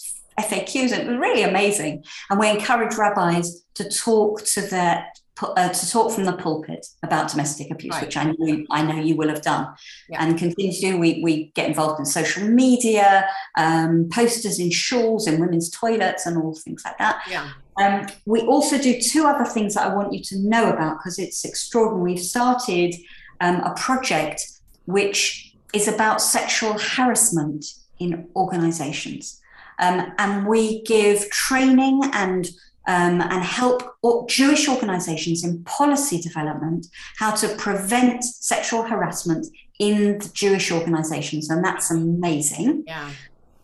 FAQs. 0.41 0.93
And 0.93 1.03
it 1.03 1.07
was 1.11 1.19
really 1.19 1.43
amazing. 1.43 2.03
And 2.31 2.41
we 2.41 2.49
encourage 2.49 2.97
rabbis 2.97 3.63
to 3.75 3.89
talk 3.91 4.43
to 4.55 4.63
their 4.63 5.07
uh, 5.43 5.69
to 5.69 5.91
talk 5.91 6.13
from 6.13 6.25
the 6.25 6.33
pulpit 6.33 6.87
about 7.03 7.31
domestic 7.31 7.71
abuse, 7.71 7.93
right. 7.93 8.05
which 8.05 8.17
I 8.17 8.25
know 8.25 8.65
I 8.71 8.83
know 8.83 9.01
you 9.01 9.17
will 9.17 9.29
have 9.29 9.43
done, 9.43 9.75
yeah. 10.09 10.23
and 10.23 10.39
continue 10.39 10.73
to 10.73 10.81
do. 10.81 10.99
We 10.99 11.21
we 11.23 11.53
get 11.55 11.69
involved 11.69 11.99
in 11.99 12.07
social 12.07 12.47
media, 12.49 13.29
um, 13.57 14.09
posters 14.13 14.59
in 14.59 14.71
shuls, 14.71 15.29
in 15.29 15.41
women's 15.41 15.71
toilets, 15.71 16.27
and 16.27 16.37
all 16.39 16.55
things 16.55 16.83
like 16.85 16.99
that. 16.99 17.23
Yeah. 17.31 17.51
Um, 17.79 18.07
we 18.25 18.41
also 18.41 18.79
do 18.79 18.99
two 19.01 19.27
other 19.27 19.45
things 19.45 19.75
that 19.75 19.87
I 19.87 19.95
want 19.95 20.13
you 20.13 20.23
to 20.25 20.39
know 20.39 20.73
about 20.73 20.99
because 20.99 21.19
it's 21.19 21.45
extraordinary. 21.45 22.15
We've 22.15 22.23
started 22.23 22.95
um, 23.41 23.57
a 23.57 23.75
project 23.75 24.43
which 24.87 25.55
is 25.75 25.89
about 25.89 26.23
sexual 26.23 26.79
harassment 26.79 27.67
in 27.99 28.29
organizations. 28.35 29.41
Um, 29.79 30.13
and 30.19 30.47
we 30.47 30.83
give 30.83 31.29
training 31.31 32.01
and 32.13 32.49
um, 32.87 33.21
and 33.21 33.43
help 33.43 33.83
Jewish 34.29 34.69
organizations 34.69 35.45
in 35.45 35.65
policy 35.65 36.21
development 36.21 36.87
how 37.19 37.33
to 37.33 37.49
prevent 37.57 38.25
sexual 38.25 38.83
harassment 38.83 39.47
in 39.79 40.19
the 40.19 40.31
Jewish 40.33 40.71
organizations. 40.71 41.51
And 41.51 41.65
that's 41.65 41.91
amazing. 41.91 42.85
Yeah. 42.87 43.11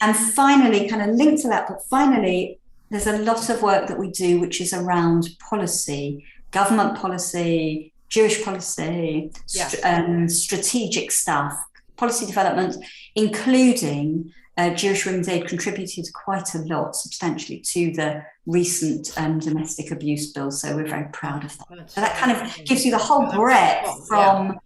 And 0.01 0.17
finally, 0.17 0.89
kind 0.89 1.09
of 1.09 1.17
linked 1.17 1.43
to 1.43 1.49
that, 1.49 1.69
but 1.69 1.83
finally, 1.89 2.59
there's 2.91 3.07
a 3.07 3.19
lot 3.19 3.49
of 3.49 3.63
work 3.63 3.87
that 3.89 3.99
we 3.99 4.11
do 4.11 4.41
which 4.41 4.61
is 4.61 4.75
around 4.75 5.29
policy, 5.39 6.25
government 6.51 6.99
policy, 6.99 7.93
Jewish 8.09 8.45
policy, 8.45 9.31
yeah. 9.49 9.69
st- 9.69 9.85
um, 9.85 10.29
strategic 10.29 11.11
stuff, 11.11 11.57
policy 11.97 12.27
development, 12.27 12.77
including 13.15 14.33
uh, 14.57 14.71
Jewish 14.75 15.07
Women's 15.07 15.29
Aid 15.29 15.47
contributed 15.47 16.07
quite 16.13 16.55
a 16.55 16.59
lot, 16.59 16.95
substantially, 16.95 17.61
to 17.61 17.93
the 17.93 18.25
recent 18.47 19.13
um, 19.17 19.39
domestic 19.39 19.91
abuse 19.91 20.33
bill. 20.33 20.51
So 20.51 20.77
we're 20.77 20.87
very 20.87 21.09
proud 21.13 21.45
of 21.45 21.57
that. 21.59 21.91
So 21.91 22.01
that 22.01 22.17
kind 22.19 22.33
of 22.33 22.65
gives 22.65 22.85
you 22.85 22.91
the 22.91 22.99
whole 22.99 23.31
breadth 23.33 24.07
from 24.09 24.59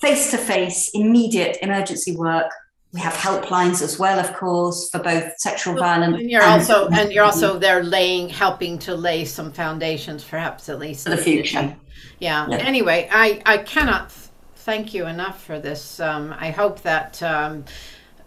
face 0.00 0.30
to 0.30 0.38
face, 0.38 0.90
immediate 0.94 1.58
emergency 1.62 2.16
work 2.16 2.50
we 2.92 3.00
have 3.00 3.12
helplines 3.12 3.82
as 3.82 3.98
well, 3.98 4.18
of 4.18 4.34
course, 4.34 4.90
for 4.90 4.98
both 4.98 5.38
sexual 5.38 5.74
violence. 5.74 6.16
And 6.16 6.30
you're 6.30 6.42
and 6.42 6.60
also 6.60 6.88
and 6.88 7.12
you're 7.12 7.24
also 7.24 7.58
there 7.58 7.84
laying, 7.84 8.28
helping 8.28 8.78
to 8.80 8.94
lay 8.94 9.24
some 9.24 9.52
foundations, 9.52 10.24
perhaps 10.24 10.68
at 10.68 10.78
least 10.78 11.04
for 11.04 11.10
the 11.10 11.16
future. 11.16 11.76
Yeah. 12.18 12.48
yeah. 12.48 12.56
Anyway, 12.56 13.08
I 13.12 13.40
I 13.46 13.58
cannot 13.58 14.10
thank 14.56 14.92
you 14.92 15.06
enough 15.06 15.42
for 15.44 15.60
this. 15.60 16.00
Um, 16.00 16.34
I 16.38 16.50
hope 16.50 16.82
that. 16.82 17.22
Um, 17.22 17.64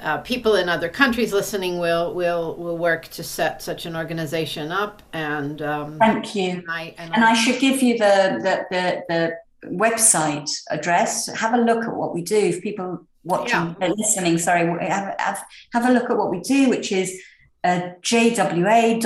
uh, 0.04 0.18
people 0.20 0.56
in 0.56 0.70
other 0.70 0.90
countries 0.90 1.34
listening 1.34 1.80
will 1.80 2.14
will 2.14 2.56
will 2.56 2.78
work 2.78 3.08
to 3.08 3.24
set 3.24 3.62
such 3.62 3.86
an 3.86 3.96
organization 3.96 4.72
up 4.72 5.02
and 5.14 5.62
um, 5.62 5.98
thank 6.00 6.36
you 6.36 6.50
and 6.52 6.66
I, 6.70 6.94
and, 6.98 7.14
and 7.16 7.24
I, 7.24 7.32
I, 7.32 7.34
should 7.34 7.60
give 7.60 7.82
you 7.82 7.98
the, 7.98 8.40
the 8.44 8.66
the 8.70 9.04
the 9.10 9.70
website 9.70 10.50
address 10.70 11.28
have 11.28 11.54
a 11.54 11.58
look 11.58 11.86
at 11.86 11.96
what 11.96 12.14
we 12.14 12.22
do 12.22 12.38
if 12.38 12.62
people 12.62 13.08
watching, 13.24 13.76
yeah. 13.80 13.88
listening, 13.96 14.38
sorry, 14.38 14.68
have, 14.86 15.16
have, 15.18 15.44
have, 15.72 15.86
a 15.86 15.92
look 15.92 16.10
at 16.10 16.18
what 16.18 16.30
we 16.30 16.42
do, 16.42 16.70
which 16.70 16.92
is 16.92 17.22
uh, 17.64 17.92
jwa.org.uk. 18.02 19.04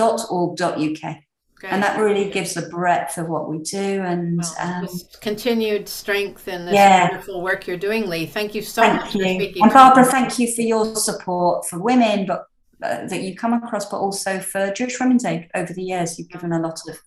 Okay. 1.59 1.69
And 1.69 1.81
that 1.81 1.99
really 1.99 2.29
gives 2.29 2.53
the 2.53 2.69
breadth 2.69 3.17
of 3.17 3.29
what 3.29 3.49
we 3.49 3.57
do 3.59 4.01
and 4.03 4.37
well, 4.37 4.83
um, 4.83 4.87
continued 5.21 5.89
strength 5.89 6.47
in 6.47 6.65
this 6.65 6.75
yeah. 6.75 7.09
wonderful 7.09 7.41
work 7.41 7.65
you're 7.65 7.77
doing, 7.77 8.07
Lee. 8.07 8.27
Thank 8.27 8.53
you 8.53 8.61
so 8.61 8.83
thank 8.83 9.01
much 9.01 9.15
you. 9.15 9.63
And 9.63 9.73
Barbara, 9.73 10.05
thank 10.05 10.37
you 10.37 10.53
for 10.53 10.61
your 10.61 10.95
support 10.95 11.67
for 11.67 11.79
women, 11.79 12.27
but 12.27 12.45
uh, 12.83 13.07
that 13.07 13.23
you 13.23 13.35
come 13.35 13.53
across, 13.53 13.89
but 13.89 13.97
also 13.97 14.39
for 14.39 14.71
Jewish 14.71 14.99
Women's 14.99 15.25
Aid 15.25 15.49
over 15.55 15.73
the 15.73 15.81
years. 15.81 16.19
You've 16.19 16.29
given 16.29 16.51
a 16.51 16.59
lot 16.59 16.79
of 16.87 16.99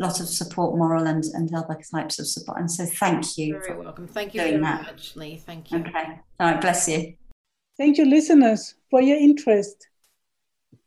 lot 0.00 0.20
of 0.20 0.28
support, 0.28 0.76
moral 0.76 1.06
and, 1.06 1.22
and 1.34 1.54
other 1.54 1.78
types 1.94 2.18
of 2.18 2.26
support. 2.26 2.58
And 2.58 2.70
so 2.70 2.84
thank 2.86 3.36
you. 3.38 3.60
Very 3.60 3.78
welcome. 3.78 4.08
Thank 4.08 4.34
you 4.34 4.40
very 4.40 4.56
that. 4.56 4.82
much, 4.82 5.16
Lee. 5.16 5.36
Thank 5.36 5.70
you. 5.70 5.78
Okay. 5.78 6.18
All 6.40 6.50
right. 6.50 6.60
Bless 6.60 6.88
you. 6.88 7.14
Thank 7.78 7.98
you, 7.98 8.06
listeners, 8.06 8.74
for 8.90 9.00
your 9.00 9.16
interest. 9.16 9.88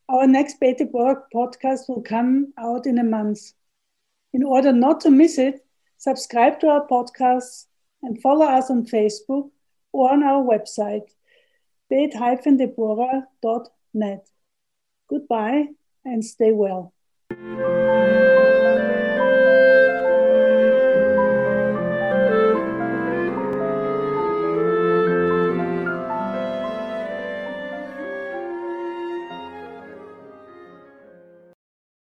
Our 0.08 0.28
next 0.28 0.60
Beit 0.60 0.78
Deborah 0.78 1.24
podcast 1.34 1.90
will 1.90 2.04
come 2.04 2.54
out 2.60 2.86
in 2.86 3.00
a 3.00 3.04
month. 3.04 3.54
In 4.34 4.44
order 4.44 4.72
not 4.72 5.02
to 5.02 5.10
miss 5.10 5.40
it, 5.40 5.66
subscribe 5.98 6.60
to 6.60 6.68
our 6.68 6.88
podcasts 6.88 7.66
and 8.04 8.22
follow 8.22 8.46
us 8.46 8.70
on 8.70 8.86
Facebook 8.86 9.50
or 9.92 10.12
on 10.12 10.22
our 10.22 10.44
website, 10.44 11.10
beit-deborah.net. 11.90 14.30
Goodbye 15.10 15.70
and 16.04 16.24
stay 16.24 16.52
well. 16.52 16.94